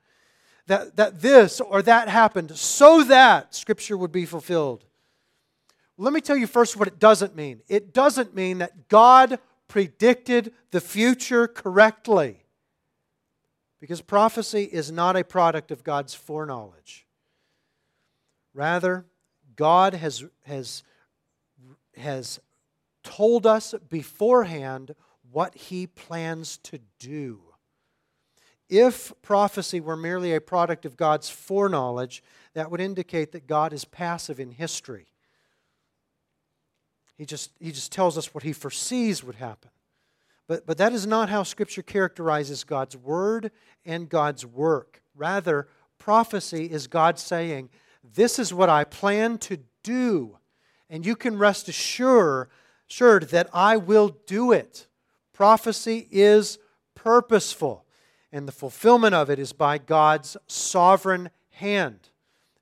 that, 0.72 0.96
that 0.96 1.20
this 1.20 1.60
or 1.60 1.82
that 1.82 2.08
happened 2.08 2.56
so 2.58 3.04
that 3.04 3.54
Scripture 3.54 3.98
would 3.98 4.12
be 4.14 4.26
fulfilled? 4.26 4.86
Let 5.98 6.14
me 6.14 6.22
tell 6.22 6.38
you 6.38 6.48
first 6.48 6.78
what 6.78 6.88
it 6.88 6.98
doesn't 6.98 7.36
mean. 7.36 7.62
It 7.68 7.94
doesn't 7.94 8.34
mean 8.34 8.60
that 8.60 8.88
God 8.88 9.40
predicted 9.68 10.54
the 10.72 10.80
future 10.80 11.46
correctly. 11.46 12.38
Because 13.82 14.00
prophecy 14.00 14.64
is 14.64 14.92
not 14.92 15.18
a 15.18 15.26
product 15.26 15.72
of 15.72 15.84
God's 15.84 16.14
foreknowledge. 16.14 17.06
Rather, 18.54 19.06
God 19.58 19.94
has, 19.94 20.24
has, 20.46 20.84
has 21.98 22.40
told 23.04 23.46
us 23.46 23.76
beforehand 23.90 24.96
what 25.32 25.54
he 25.54 25.86
plans 25.86 26.60
to 26.60 26.80
do. 26.98 27.42
If 28.72 29.14
prophecy 29.22 29.82
were 29.82 29.98
merely 29.98 30.34
a 30.34 30.40
product 30.40 30.86
of 30.86 30.96
God's 30.96 31.30
foreknowledge, 31.30 32.24
that 32.54 32.72
would 32.72 32.80
indicate 32.80 33.34
that 33.34 33.46
God 33.46 33.74
is 33.74 33.84
passive 33.84 34.40
in 34.40 34.52
history. 34.52 35.08
He 37.18 37.26
just, 37.26 37.52
he 37.60 37.72
just 37.74 37.92
tells 37.92 38.18
us 38.18 38.34
what 38.34 38.46
he 38.46 38.54
foresees 38.54 39.24
would 39.24 39.36
happen. 39.36 39.70
But, 40.48 40.66
but 40.66 40.78
that 40.78 40.94
is 40.94 41.06
not 41.06 41.30
how 41.30 41.44
Scripture 41.44 41.82
characterizes 41.82 42.64
God's 42.64 42.96
word 42.96 43.52
and 43.86 44.10
God's 44.10 44.46
work. 44.46 45.02
Rather, 45.16 45.68
prophecy 46.00 46.66
is 46.72 46.88
God 46.88 47.20
saying, 47.20 47.70
this 48.04 48.40
is 48.40 48.54
what 48.54 48.70
I 48.70 48.86
plan 48.86 49.38
to 49.40 49.60
do. 49.84 50.38
And 50.90 51.06
you 51.06 51.16
can 51.16 51.38
rest 51.38 51.68
assured, 51.68 52.50
assured 52.90 53.30
that 53.30 53.50
I 53.54 53.78
will 53.78 54.18
do 54.26 54.52
it. 54.52 54.88
Prophecy 55.34 56.08
is 56.10 56.58
purposeful, 56.96 57.86
and 58.32 58.48
the 58.48 58.52
fulfillment 58.52 59.14
of 59.14 59.30
it 59.30 59.40
is 59.40 59.54
by 59.54 59.78
God's 59.78 60.38
sovereign 60.48 61.30
hand. 61.52 62.10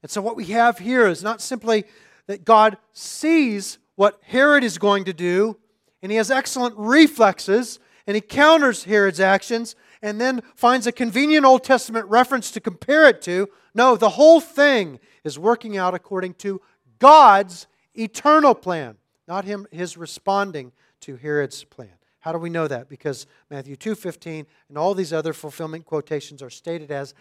And 0.01 0.11
so, 0.11 0.21
what 0.21 0.35
we 0.35 0.45
have 0.45 0.79
here 0.79 1.07
is 1.07 1.23
not 1.23 1.41
simply 1.41 1.85
that 2.27 2.45
God 2.45 2.77
sees 2.93 3.79
what 3.95 4.19
Herod 4.23 4.63
is 4.63 4.77
going 4.77 5.05
to 5.05 5.13
do, 5.13 5.57
and 6.01 6.11
he 6.11 6.17
has 6.17 6.31
excellent 6.31 6.75
reflexes, 6.77 7.79
and 8.07 8.15
he 8.15 8.21
counters 8.21 8.85
Herod's 8.85 9.19
actions, 9.19 9.75
and 10.01 10.19
then 10.19 10.41
finds 10.55 10.87
a 10.87 10.91
convenient 10.91 11.45
Old 11.45 11.63
Testament 11.63 12.07
reference 12.07 12.51
to 12.51 12.61
compare 12.61 13.07
it 13.07 13.21
to. 13.23 13.49
No, 13.75 13.97
the 13.97 14.09
whole 14.09 14.39
thing 14.39 14.99
is 15.23 15.37
working 15.37 15.77
out 15.77 15.93
according 15.93 16.35
to 16.35 16.61
God's 16.99 17.67
eternal 17.93 18.55
plan, 18.55 18.95
not 19.27 19.45
him 19.45 19.67
his 19.71 19.97
responding 19.97 20.71
to 21.01 21.17
Herod's 21.17 21.63
plan. 21.65 21.98
How 22.19 22.31
do 22.31 22.37
we 22.37 22.49
know 22.49 22.67
that? 22.67 22.89
Because 22.89 23.25
Matthew 23.49 23.75
2:15 23.75 24.45
and 24.67 24.77
all 24.77 24.93
these 24.93 25.13
other 25.13 25.33
fulfillment 25.33 25.85
quotations 25.85 26.41
are 26.41 26.49
stated 26.49 26.91
as 26.91 27.13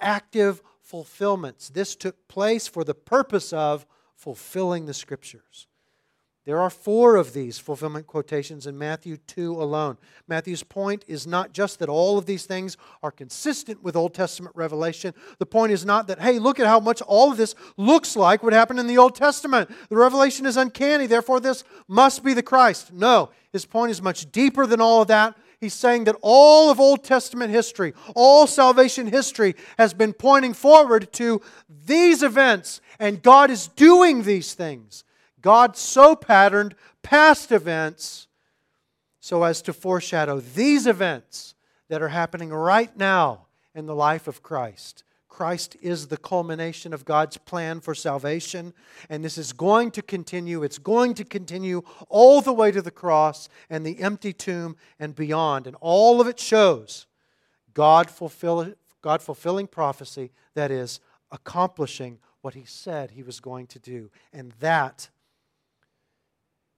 active 0.00 0.62
fulfillments. 0.80 1.68
This 1.68 1.94
took 1.96 2.28
place 2.28 2.66
for 2.66 2.84
the 2.84 2.94
purpose 2.94 3.52
of 3.52 3.86
fulfilling 4.14 4.86
the 4.86 4.94
scriptures. 4.94 5.66
There 6.46 6.60
are 6.60 6.70
four 6.70 7.16
of 7.16 7.32
these 7.32 7.58
fulfillment 7.58 8.06
quotations 8.06 8.68
in 8.68 8.78
Matthew 8.78 9.16
2 9.16 9.60
alone. 9.60 9.98
Matthew's 10.28 10.62
point 10.62 11.04
is 11.08 11.26
not 11.26 11.52
just 11.52 11.80
that 11.80 11.88
all 11.88 12.18
of 12.18 12.26
these 12.26 12.46
things 12.46 12.76
are 13.02 13.10
consistent 13.10 13.82
with 13.82 13.96
Old 13.96 14.14
Testament 14.14 14.54
revelation. 14.54 15.12
The 15.40 15.46
point 15.46 15.72
is 15.72 15.84
not 15.84 16.06
that, 16.06 16.20
hey, 16.20 16.38
look 16.38 16.60
at 16.60 16.68
how 16.68 16.78
much 16.78 17.02
all 17.02 17.32
of 17.32 17.36
this 17.36 17.56
looks 17.76 18.14
like 18.14 18.44
what 18.44 18.52
happened 18.52 18.78
in 18.78 18.86
the 18.86 18.96
Old 18.96 19.16
Testament. 19.16 19.68
The 19.88 19.96
revelation 19.96 20.46
is 20.46 20.56
uncanny, 20.56 21.06
therefore, 21.06 21.40
this 21.40 21.64
must 21.88 22.22
be 22.22 22.32
the 22.32 22.44
Christ. 22.44 22.92
No, 22.92 23.30
his 23.52 23.66
point 23.66 23.90
is 23.90 24.00
much 24.00 24.30
deeper 24.30 24.66
than 24.66 24.80
all 24.80 25.02
of 25.02 25.08
that. 25.08 25.36
He's 25.58 25.74
saying 25.74 26.04
that 26.04 26.16
all 26.22 26.70
of 26.70 26.78
Old 26.78 27.02
Testament 27.02 27.50
history, 27.50 27.92
all 28.14 28.46
salvation 28.46 29.08
history, 29.08 29.56
has 29.78 29.92
been 29.92 30.12
pointing 30.12 30.54
forward 30.54 31.12
to 31.14 31.40
these 31.86 32.22
events, 32.22 32.80
and 33.00 33.20
God 33.20 33.50
is 33.50 33.66
doing 33.66 34.22
these 34.22 34.54
things. 34.54 35.02
God 35.40 35.76
so 35.76 36.16
patterned 36.16 36.74
past 37.02 37.52
events 37.52 38.26
so 39.20 39.42
as 39.42 39.62
to 39.62 39.72
foreshadow 39.72 40.40
these 40.40 40.86
events 40.86 41.54
that 41.88 42.02
are 42.02 42.08
happening 42.08 42.50
right 42.50 42.96
now 42.96 43.46
in 43.74 43.86
the 43.86 43.94
life 43.94 44.28
of 44.28 44.42
Christ. 44.42 45.04
Christ 45.28 45.76
is 45.82 46.06
the 46.06 46.16
culmination 46.16 46.94
of 46.94 47.04
God's 47.04 47.36
plan 47.36 47.80
for 47.80 47.94
salvation, 47.94 48.72
and 49.10 49.22
this 49.22 49.36
is 49.36 49.52
going 49.52 49.90
to 49.90 50.00
continue. 50.00 50.62
It's 50.62 50.78
going 50.78 51.12
to 51.14 51.24
continue 51.24 51.82
all 52.08 52.40
the 52.40 52.54
way 52.54 52.72
to 52.72 52.80
the 52.80 52.90
cross 52.90 53.50
and 53.68 53.84
the 53.84 54.00
empty 54.00 54.32
tomb 54.32 54.76
and 54.98 55.14
beyond. 55.14 55.66
And 55.66 55.76
all 55.80 56.22
of 56.22 56.26
it 56.26 56.40
shows 56.40 57.06
God, 57.74 58.08
fulfill, 58.10 58.72
God 59.02 59.20
fulfilling 59.20 59.66
prophecy, 59.66 60.32
that 60.54 60.70
is, 60.70 61.00
accomplishing 61.30 62.18
what 62.40 62.54
He 62.54 62.64
said 62.64 63.10
He 63.10 63.22
was 63.22 63.38
going 63.38 63.66
to 63.66 63.78
do. 63.78 64.10
And 64.32 64.52
that 64.60 65.10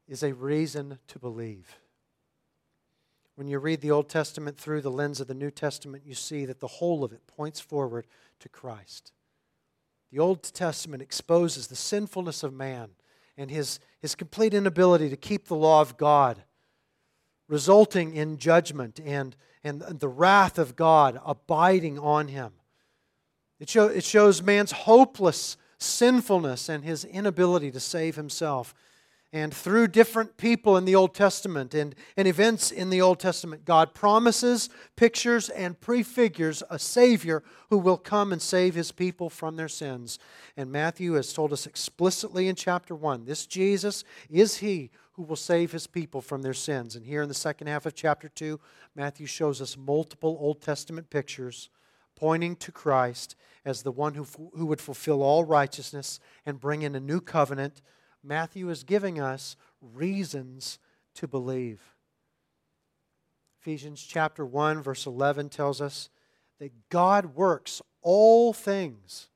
is 0.08 0.22
a 0.22 0.34
reason 0.34 0.98
to 1.08 1.18
believe. 1.18 1.76
When 3.34 3.46
you 3.46 3.58
read 3.58 3.80
the 3.80 3.90
Old 3.90 4.08
Testament 4.08 4.56
through 4.56 4.80
the 4.80 4.90
lens 4.90 5.20
of 5.20 5.28
the 5.28 5.34
New 5.34 5.50
Testament, 5.50 6.02
you 6.04 6.14
see 6.14 6.44
that 6.46 6.60
the 6.60 6.66
whole 6.66 7.04
of 7.04 7.12
it 7.12 7.26
points 7.26 7.60
forward 7.60 8.06
to 8.40 8.48
Christ. 8.48 9.12
The 10.10 10.18
Old 10.18 10.42
Testament 10.42 11.02
exposes 11.02 11.68
the 11.68 11.76
sinfulness 11.76 12.42
of 12.42 12.52
man 12.52 12.90
and 13.36 13.50
his, 13.50 13.78
his 14.00 14.14
complete 14.14 14.54
inability 14.54 15.10
to 15.10 15.16
keep 15.16 15.46
the 15.46 15.54
law 15.54 15.80
of 15.80 15.96
God, 15.96 16.42
resulting 17.46 18.14
in 18.14 18.38
judgment 18.38 18.98
and, 19.04 19.36
and 19.62 19.82
the 19.82 20.08
wrath 20.08 20.58
of 20.58 20.74
God 20.74 21.20
abiding 21.24 21.98
on 21.98 22.28
him. 22.28 22.54
It, 23.60 23.68
show, 23.68 23.86
it 23.86 24.04
shows 24.04 24.42
man's 24.42 24.72
hopeless 24.72 25.56
sinfulness 25.78 26.68
and 26.68 26.84
his 26.84 27.04
inability 27.04 27.70
to 27.70 27.80
save 27.80 28.16
himself 28.16 28.74
and 29.32 29.52
through 29.52 29.88
different 29.88 30.38
people 30.38 30.76
in 30.78 30.86
the 30.86 30.94
Old 30.94 31.14
Testament 31.14 31.74
and, 31.74 31.94
and 32.16 32.26
events 32.26 32.70
in 32.70 32.88
the 32.88 33.02
Old 33.02 33.20
Testament, 33.20 33.66
God 33.66 33.94
promises, 33.94 34.70
pictures, 34.96 35.50
and 35.50 35.78
prefigures 35.78 36.62
a 36.70 36.78
Savior 36.78 37.42
who 37.68 37.76
will 37.76 37.98
come 37.98 38.32
and 38.32 38.40
save 38.40 38.74
his 38.74 38.90
people 38.90 39.28
from 39.28 39.56
their 39.56 39.68
sins. 39.68 40.18
And 40.56 40.72
Matthew 40.72 41.12
has 41.14 41.34
told 41.34 41.52
us 41.52 41.66
explicitly 41.66 42.48
in 42.48 42.54
chapter 42.54 42.94
1 42.94 43.26
this 43.26 43.44
Jesus 43.44 44.02
is 44.30 44.58
he 44.58 44.90
who 45.12 45.24
will 45.24 45.36
save 45.36 45.72
his 45.72 45.86
people 45.86 46.22
from 46.22 46.40
their 46.40 46.54
sins. 46.54 46.96
And 46.96 47.04
here 47.04 47.22
in 47.22 47.28
the 47.28 47.34
second 47.34 47.66
half 47.66 47.84
of 47.84 47.94
chapter 47.94 48.28
2, 48.28 48.58
Matthew 48.94 49.26
shows 49.26 49.60
us 49.60 49.76
multiple 49.76 50.38
Old 50.40 50.62
Testament 50.62 51.10
pictures 51.10 51.68
pointing 52.16 52.56
to 52.56 52.72
Christ 52.72 53.36
as 53.64 53.82
the 53.82 53.92
one 53.92 54.14
who, 54.14 54.26
who 54.54 54.66
would 54.66 54.80
fulfill 54.80 55.22
all 55.22 55.44
righteousness 55.44 56.18
and 56.46 56.58
bring 56.60 56.82
in 56.82 56.94
a 56.94 57.00
new 57.00 57.20
covenant 57.20 57.82
Matthew 58.22 58.68
is 58.70 58.84
giving 58.84 59.20
us 59.20 59.56
reasons 59.80 60.78
to 61.14 61.28
believe. 61.28 61.80
Ephesians 63.60 64.02
chapter 64.02 64.44
1 64.44 64.82
verse 64.82 65.06
11 65.06 65.48
tells 65.48 65.80
us 65.80 66.10
that 66.58 66.72
God 66.88 67.34
works 67.34 67.82
all 68.02 68.52
things 68.52 69.28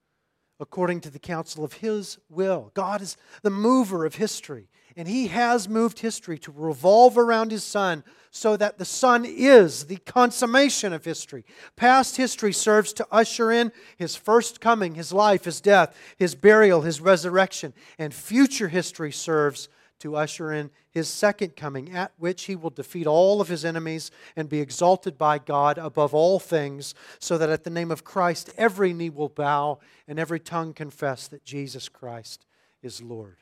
according 0.60 1.00
to 1.00 1.10
the 1.10 1.18
counsel 1.18 1.64
of 1.64 1.74
His 1.74 2.18
will. 2.28 2.70
God 2.74 3.02
is 3.02 3.16
the 3.42 3.50
mover 3.50 4.04
of 4.04 4.14
history, 4.14 4.68
and 4.96 5.08
He 5.08 5.28
has 5.28 5.68
moved 5.68 6.00
history 6.00 6.38
to 6.40 6.52
revolve 6.54 7.18
around 7.18 7.50
His 7.50 7.64
Son 7.64 8.04
so 8.30 8.56
that 8.56 8.78
the 8.78 8.84
Son 8.84 9.24
is 9.26 9.86
the 9.86 9.98
consummation 9.98 10.92
of 10.92 11.04
history. 11.04 11.44
Past 11.76 12.16
history 12.16 12.52
serves 12.52 12.92
to 12.94 13.06
usher 13.10 13.50
in 13.50 13.72
His 13.96 14.16
first 14.16 14.60
coming, 14.60 14.94
His 14.94 15.12
life, 15.12 15.44
His 15.44 15.60
death, 15.60 15.96
His 16.16 16.34
burial, 16.34 16.82
His 16.82 17.00
resurrection, 17.00 17.74
and 17.98 18.14
future 18.14 18.68
history 18.68 19.12
serves 19.12 19.68
to 20.02 20.16
usher 20.16 20.52
in 20.52 20.68
his 20.90 21.08
second 21.08 21.54
coming, 21.54 21.92
at 21.92 22.12
which 22.18 22.44
he 22.44 22.56
will 22.56 22.70
defeat 22.70 23.06
all 23.06 23.40
of 23.40 23.46
his 23.46 23.64
enemies 23.64 24.10
and 24.34 24.48
be 24.48 24.60
exalted 24.60 25.16
by 25.16 25.38
God 25.38 25.78
above 25.78 26.12
all 26.12 26.40
things, 26.40 26.92
so 27.20 27.38
that 27.38 27.50
at 27.50 27.62
the 27.62 27.70
name 27.70 27.92
of 27.92 28.02
Christ 28.02 28.52
every 28.58 28.92
knee 28.92 29.10
will 29.10 29.28
bow 29.28 29.78
and 30.08 30.18
every 30.18 30.40
tongue 30.40 30.74
confess 30.74 31.28
that 31.28 31.44
Jesus 31.44 31.88
Christ 31.88 32.44
is 32.82 33.00
Lord. 33.00 33.41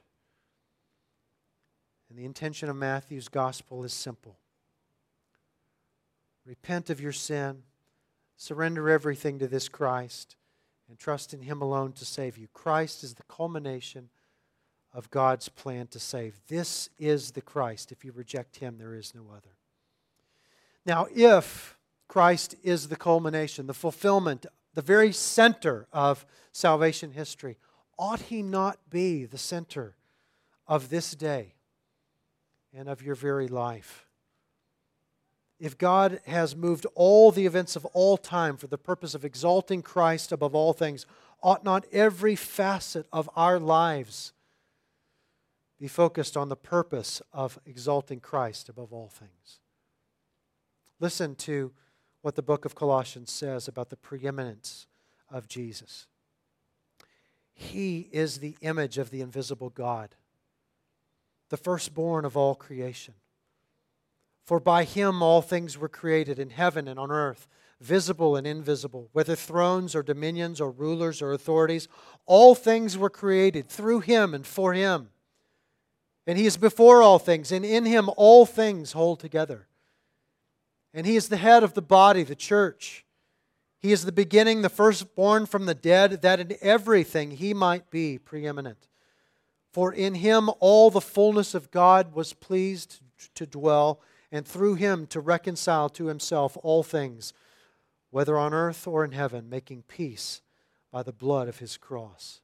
And 2.10 2.18
the 2.18 2.24
intention 2.24 2.68
of 2.68 2.74
Matthew's 2.74 3.28
gospel 3.28 3.84
is 3.84 3.92
simple 3.92 4.36
repent 6.44 6.90
of 6.90 7.00
your 7.00 7.12
sin, 7.12 7.62
surrender 8.36 8.90
everything 8.90 9.38
to 9.38 9.46
this 9.46 9.68
Christ, 9.68 10.34
and 10.88 10.98
trust 10.98 11.32
in 11.32 11.42
him 11.42 11.62
alone 11.62 11.92
to 11.92 12.04
save 12.04 12.36
you. 12.36 12.48
Christ 12.52 13.04
is 13.04 13.14
the 13.14 13.22
culmination 13.22 14.08
of 14.92 15.10
God's 15.10 15.48
plan 15.48 15.86
to 15.88 16.00
save. 16.00 16.40
This 16.48 16.88
is 16.98 17.30
the 17.30 17.40
Christ. 17.40 17.92
If 17.92 18.04
you 18.04 18.10
reject 18.10 18.56
him, 18.56 18.78
there 18.78 18.96
is 18.96 19.14
no 19.14 19.26
other. 19.30 19.54
Now, 20.84 21.06
if 21.14 21.78
Christ 22.08 22.56
is 22.64 22.88
the 22.88 22.96
culmination, 22.96 23.68
the 23.68 23.74
fulfillment, 23.74 24.46
the 24.74 24.82
very 24.82 25.12
center 25.12 25.86
of 25.92 26.26
salvation 26.50 27.12
history, 27.12 27.58
ought 27.96 28.22
he 28.22 28.42
not 28.42 28.78
be 28.90 29.24
the 29.24 29.38
center 29.38 29.94
of 30.66 30.88
this 30.88 31.12
day 31.14 31.54
and 32.74 32.88
of 32.88 33.02
your 33.02 33.14
very 33.14 33.48
life? 33.48 34.06
If 35.59 35.76
God 35.76 36.20
has 36.26 36.56
moved 36.56 36.87
all 36.94 37.30
the 37.30 37.44
events 37.44 37.76
of 37.76 37.85
all 37.87 38.16
time 38.16 38.56
for 38.56 38.66
the 38.66 38.78
purpose 38.78 39.14
of 39.14 39.24
exalting 39.24 39.83
Christ 39.83 40.33
above 40.33 40.54
all 40.54 40.72
things, 40.72 41.04
ought 41.42 41.64
not 41.64 41.85
every 41.92 42.35
facet 42.35 43.06
of 43.12 43.28
our 43.37 43.59
lives 43.59 44.33
be 45.78 45.88
focused 45.88 46.37
on 46.37 46.48
the 46.48 46.56
purpose 46.56 47.22
of 47.33 47.59
exalting 47.64 48.20
Christ 48.20 48.68
above 48.68 48.92
all 48.92 49.09
things. 49.09 49.61
Listen 50.98 51.35
to 51.37 51.72
what 52.20 52.37
the 52.37 52.42
book 52.42 52.66
of 52.66 52.74
Colossians 52.74 53.30
says 53.30 53.66
about 53.66 53.88
the 53.88 53.96
preeminence 53.96 54.87
of 55.30 55.48
Jesus. 55.48 56.06
He 57.54 58.09
is 58.12 58.38
the 58.38 58.56
image 58.61 58.98
of 58.98 59.11
the 59.11 59.22
invisible 59.22 59.70
God, 59.70 60.14
the 61.50 61.56
firstborn 61.56 62.24
of 62.24 62.36
all 62.36 62.54
creation. 62.54 63.14
For 64.42 64.58
by 64.58 64.84
him 64.84 65.22
all 65.22 65.42
things 65.42 65.76
were 65.76 65.88
created 65.88 66.38
in 66.38 66.50
heaven 66.50 66.88
and 66.88 66.98
on 66.98 67.10
earth, 67.10 67.46
visible 67.80 68.36
and 68.36 68.46
invisible, 68.46 69.08
whether 69.12 69.36
thrones 69.36 69.94
or 69.94 70.02
dominions 70.02 70.60
or 70.60 70.70
rulers 70.70 71.22
or 71.22 71.32
authorities, 71.32 71.88
all 72.26 72.54
things 72.54 72.96
were 72.96 73.10
created 73.10 73.68
through 73.68 74.00
him 74.00 74.34
and 74.34 74.46
for 74.46 74.72
him. 74.74 75.10
And 76.26 76.38
he 76.38 76.46
is 76.46 76.56
before 76.56 77.02
all 77.02 77.18
things, 77.18 77.50
and 77.52 77.64
in 77.64 77.84
him 77.84 78.10
all 78.16 78.46
things 78.46 78.92
hold 78.92 79.20
together. 79.20 79.66
And 80.92 81.06
he 81.06 81.16
is 81.16 81.28
the 81.28 81.36
head 81.36 81.62
of 81.62 81.74
the 81.74 81.82
body, 81.82 82.22
the 82.22 82.34
church. 82.34 83.04
He 83.80 83.92
is 83.92 84.04
the 84.04 84.12
beginning, 84.12 84.62
the 84.62 84.68
firstborn 84.68 85.46
from 85.46 85.66
the 85.66 85.74
dead, 85.74 86.22
that 86.22 86.40
in 86.40 86.56
everything 86.60 87.32
he 87.32 87.54
might 87.54 87.90
be 87.90 88.18
preeminent. 88.18 88.89
For 89.72 89.92
in 89.92 90.14
him 90.14 90.50
all 90.59 90.90
the 90.90 91.00
fullness 91.00 91.54
of 91.54 91.70
God 91.70 92.14
was 92.14 92.33
pleased 92.33 93.00
to 93.35 93.46
dwell, 93.46 94.00
and 94.33 94.46
through 94.46 94.74
him 94.74 95.06
to 95.09 95.20
reconcile 95.20 95.88
to 95.90 96.06
himself 96.06 96.56
all 96.62 96.83
things, 96.83 97.33
whether 98.11 98.37
on 98.37 98.52
earth 98.52 98.87
or 98.87 99.04
in 99.04 99.12
heaven, 99.12 99.48
making 99.48 99.83
peace 99.83 100.42
by 100.90 101.02
the 101.02 101.12
blood 101.12 101.48
of 101.48 101.59
his 101.59 101.76
cross. 101.76 102.40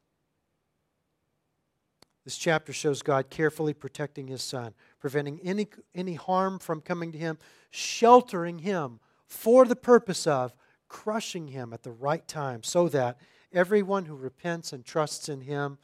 This 2.25 2.37
chapter 2.37 2.73
shows 2.73 3.03
God 3.03 3.31
carefully 3.31 3.73
protecting 3.73 4.27
his 4.27 4.43
son, 4.43 4.75
preventing 4.99 5.41
any, 5.45 5.69
any 5.95 6.15
harm 6.15 6.59
from 6.59 6.81
coming 6.81 7.13
to 7.13 7.19
him, 7.19 7.39
sheltering 7.71 8.61
him 8.61 8.99
for 9.27 9.65
the 9.65 9.77
purpose 9.77 10.27
of 10.27 10.55
crushing 10.89 11.49
him 11.49 11.73
at 11.73 11.83
the 11.83 11.93
right 11.93 12.27
time, 12.27 12.63
so 12.63 12.89
that 12.89 13.19
everyone 13.53 14.05
who 14.07 14.15
repents 14.15 14.73
and 14.73 14.85
trusts 14.85 15.29
in 15.29 15.41
him 15.41 15.79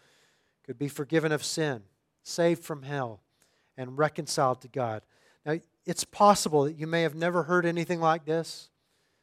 could 0.65 0.79
be 0.79 0.89
forgiven 0.89 1.33
of 1.33 1.45
sin, 1.45 1.83
saved 2.23 2.63
from 2.63 2.83
hell, 2.83 3.21
and 3.77 3.99
reconciled 3.99 4.61
to 4.63 4.69
God. 4.69 5.03
Now, 5.45 5.59
it's 5.85 6.05
possible 6.05 6.65
that 6.65 6.79
you 6.79 6.87
may 6.87 7.03
have 7.03 7.15
never 7.15 7.45
heard 7.45 7.67
anything 7.67 8.01
like 8.01 8.25
this. 8.25 8.71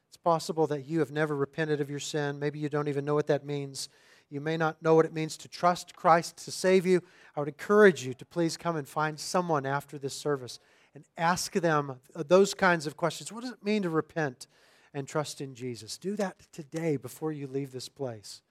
It's 0.09 0.17
possible 0.17 0.67
that 0.67 0.85
you 0.85 0.99
have 0.99 1.11
never 1.11 1.35
repented 1.35 1.79
of 1.79 1.89
your 1.89 1.99
sin. 1.99 2.39
Maybe 2.39 2.59
you 2.59 2.67
don't 2.67 2.87
even 2.87 3.05
know 3.05 3.15
what 3.15 3.27
that 3.27 3.45
means. 3.45 3.89
You 4.29 4.41
may 4.41 4.57
not 4.57 4.81
know 4.81 4.95
what 4.95 5.05
it 5.05 5.13
means 5.13 5.37
to 5.37 5.47
trust 5.47 5.95
Christ 5.95 6.43
to 6.45 6.51
save 6.51 6.85
you. 6.85 7.01
I 7.35 7.39
would 7.39 7.49
encourage 7.49 8.05
you 8.05 8.13
to 8.15 8.25
please 8.25 8.57
come 8.57 8.75
and 8.75 8.87
find 8.87 9.19
someone 9.19 9.65
after 9.65 9.97
this 9.97 10.13
service 10.13 10.59
and 10.93 11.05
ask 11.17 11.53
them 11.53 11.99
those 12.13 12.53
kinds 12.53 12.85
of 12.85 12.97
questions. 12.97 13.31
What 13.31 13.41
does 13.41 13.51
it 13.53 13.63
mean 13.63 13.83
to 13.83 13.89
repent 13.89 14.47
and 14.93 15.07
trust 15.07 15.39
in 15.39 15.55
Jesus? 15.55 15.97
Do 15.97 16.15
that 16.17 16.35
today 16.51 16.97
before 16.97 17.31
you 17.31 17.47
leave 17.47 17.71
this 17.71 17.89
place. 17.89 18.41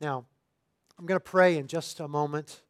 Now, 0.00 0.24
I'm 0.98 1.06
going 1.06 1.20
to 1.20 1.24
pray 1.24 1.56
in 1.56 1.68
just 1.68 2.00
a 2.00 2.08
moment. 2.08 2.62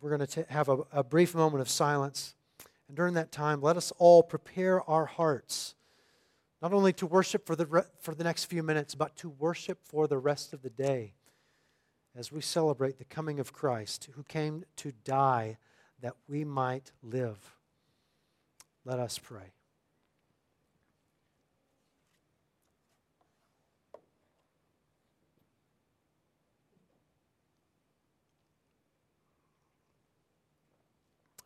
We're 0.00 0.16
going 0.16 0.26
to 0.26 0.46
have 0.48 0.68
a, 0.68 0.78
a 0.92 1.04
brief 1.04 1.34
moment 1.34 1.60
of 1.60 1.68
silence. 1.68 2.34
And 2.88 2.96
during 2.96 3.14
that 3.14 3.30
time, 3.30 3.60
let 3.60 3.76
us 3.76 3.92
all 3.98 4.22
prepare 4.22 4.82
our 4.88 5.06
hearts 5.06 5.74
not 6.62 6.72
only 6.72 6.92
to 6.92 7.06
worship 7.06 7.46
for 7.46 7.56
the, 7.56 7.66
re- 7.66 7.82
for 8.00 8.14
the 8.14 8.24
next 8.24 8.44
few 8.44 8.62
minutes, 8.62 8.94
but 8.94 9.16
to 9.16 9.30
worship 9.30 9.78
for 9.82 10.06
the 10.06 10.18
rest 10.18 10.52
of 10.52 10.62
the 10.62 10.70
day 10.70 11.14
as 12.16 12.30
we 12.30 12.40
celebrate 12.40 12.98
the 12.98 13.04
coming 13.04 13.40
of 13.40 13.52
Christ, 13.52 14.08
who 14.14 14.22
came 14.24 14.64
to 14.76 14.92
die 15.04 15.58
that 16.00 16.14
we 16.28 16.44
might 16.44 16.92
live. 17.02 17.56
Let 18.84 18.98
us 18.98 19.18
pray. 19.18 19.52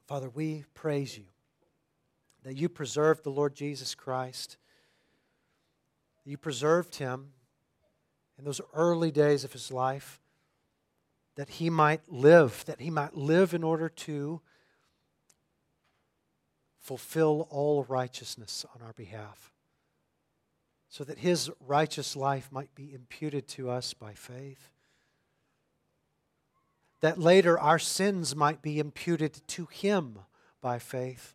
Father, 0.07 0.29
we 0.29 0.65
praise 0.75 1.17
you 1.17 1.25
that 2.43 2.57
you 2.57 2.69
preserved 2.69 3.25
the 3.25 3.31
Lord 3.31 3.55
Jesus 3.55 3.95
Christ 3.95 4.59
you 6.25 6.39
preserved 6.39 6.97
him 6.97 7.33
in 8.39 8.45
those 8.45 8.61
early 8.73 9.11
days 9.11 9.45
of 9.45 9.53
his 9.53 9.71
life 9.71 10.21
that 11.37 11.49
he 11.51 11.69
might 11.69 12.09
live, 12.11 12.65
that 12.67 12.81
he 12.81 12.91
might 12.91 13.15
live 13.15 13.55
in 13.55 13.63
order 13.63 13.89
to 13.89 14.41
fulfill 16.81 17.47
all 17.51 17.85
righteousness 17.85 18.65
on 18.75 18.87
our 18.87 18.93
behalf, 18.93 19.53
so 20.89 21.03
that 21.05 21.19
his 21.19 21.51
righteous 21.61 22.15
life 22.15 22.51
might 22.53 22.75
be 22.75 22.93
imputed 22.95 23.49
to 23.49 23.69
us 23.71 23.95
by 23.95 24.13
faith, 24.15 24.71
that 27.05 27.19
later 27.19 27.61
our 27.61 27.79
sins 27.79 28.35
might 28.35 28.63
be 28.63 28.79
imputed 28.79 29.39
to 29.47 29.67
him 29.67 30.21
by 30.63 30.79
faith, 30.79 31.35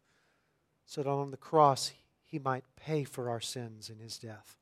so 0.84 1.04
that 1.04 1.08
on 1.08 1.30
the 1.30 1.38
cross 1.38 1.92
he 2.26 2.40
might 2.40 2.64
pay 2.76 3.04
for 3.04 3.30
our 3.30 3.40
sins 3.40 3.88
in 3.88 4.00
his 4.00 4.18
death 4.18 4.58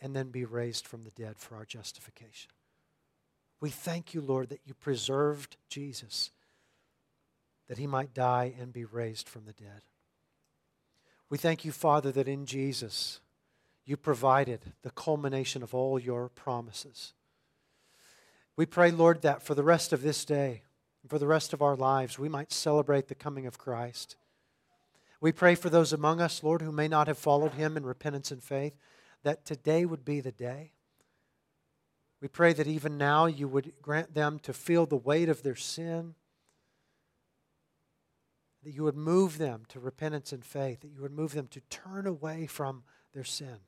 and 0.00 0.16
then 0.16 0.30
be 0.30 0.46
raised 0.46 0.86
from 0.86 1.02
the 1.02 1.10
dead 1.10 1.36
for 1.36 1.54
our 1.54 1.66
justification. 1.66 2.50
We 3.60 3.68
thank 3.68 4.14
you, 4.14 4.22
Lord, 4.22 4.48
that 4.48 4.62
you 4.64 4.72
preserved 4.72 5.58
Jesus, 5.68 6.30
that 7.68 7.76
he 7.76 7.86
might 7.86 8.14
die 8.14 8.54
and 8.58 8.72
be 8.72 8.86
raised 8.86 9.28
from 9.28 9.44
the 9.44 9.52
dead. 9.52 9.82
We 11.28 11.36
thank 11.36 11.62
you, 11.62 11.72
Father, 11.72 12.10
that 12.12 12.26
in 12.26 12.46
Jesus 12.46 13.20
you 13.84 13.98
provided 13.98 14.72
the 14.80 14.88
culmination 14.88 15.62
of 15.62 15.74
all 15.74 15.98
your 15.98 16.30
promises. 16.30 17.12
We 18.56 18.66
pray, 18.66 18.90
Lord, 18.90 19.22
that 19.22 19.42
for 19.42 19.54
the 19.54 19.64
rest 19.64 19.92
of 19.92 20.02
this 20.02 20.24
day 20.24 20.62
and 21.02 21.10
for 21.10 21.18
the 21.18 21.26
rest 21.26 21.52
of 21.52 21.62
our 21.62 21.76
lives, 21.76 22.18
we 22.18 22.28
might 22.28 22.52
celebrate 22.52 23.08
the 23.08 23.14
coming 23.14 23.46
of 23.46 23.58
Christ. 23.58 24.16
We 25.20 25.32
pray 25.32 25.54
for 25.54 25.70
those 25.70 25.92
among 25.92 26.20
us, 26.20 26.42
Lord, 26.42 26.62
who 26.62 26.70
may 26.70 26.86
not 26.86 27.08
have 27.08 27.18
followed 27.18 27.52
him 27.52 27.76
in 27.76 27.84
repentance 27.84 28.30
and 28.30 28.42
faith 28.42 28.76
that 29.22 29.44
today 29.44 29.84
would 29.84 30.04
be 30.04 30.20
the 30.20 30.32
day. 30.32 30.72
We 32.20 32.28
pray 32.28 32.52
that 32.52 32.66
even 32.66 32.96
now 32.96 33.26
you 33.26 33.48
would 33.48 33.72
grant 33.82 34.14
them 34.14 34.38
to 34.40 34.52
feel 34.52 34.86
the 34.86 34.96
weight 34.96 35.28
of 35.28 35.42
their 35.42 35.56
sin, 35.56 36.14
that 38.62 38.72
you 38.72 38.84
would 38.84 38.96
move 38.96 39.36
them 39.36 39.64
to 39.68 39.80
repentance 39.80 40.32
and 40.32 40.44
faith, 40.44 40.80
that 40.80 40.90
you 40.90 41.02
would 41.02 41.12
move 41.12 41.32
them 41.32 41.48
to 41.48 41.60
turn 41.68 42.06
away 42.06 42.46
from 42.46 42.84
their 43.12 43.24
sin, 43.24 43.58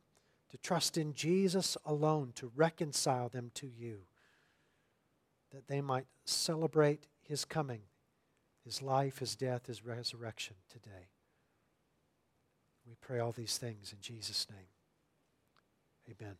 to 0.50 0.56
trust 0.58 0.96
in 0.96 1.12
Jesus 1.12 1.76
alone 1.84 2.32
to 2.36 2.50
reconcile 2.54 3.28
them 3.28 3.50
to 3.54 3.66
you, 3.66 4.02
that 5.56 5.68
they 5.68 5.80
might 5.80 6.04
celebrate 6.26 7.06
his 7.22 7.46
coming, 7.46 7.80
his 8.62 8.82
life, 8.82 9.20
his 9.20 9.34
death, 9.34 9.68
his 9.68 9.86
resurrection 9.86 10.56
today. 10.70 11.08
We 12.86 12.94
pray 13.00 13.20
all 13.20 13.32
these 13.32 13.56
things 13.56 13.90
in 13.90 14.02
Jesus' 14.02 14.46
name. 14.50 14.68
Amen. 16.20 16.36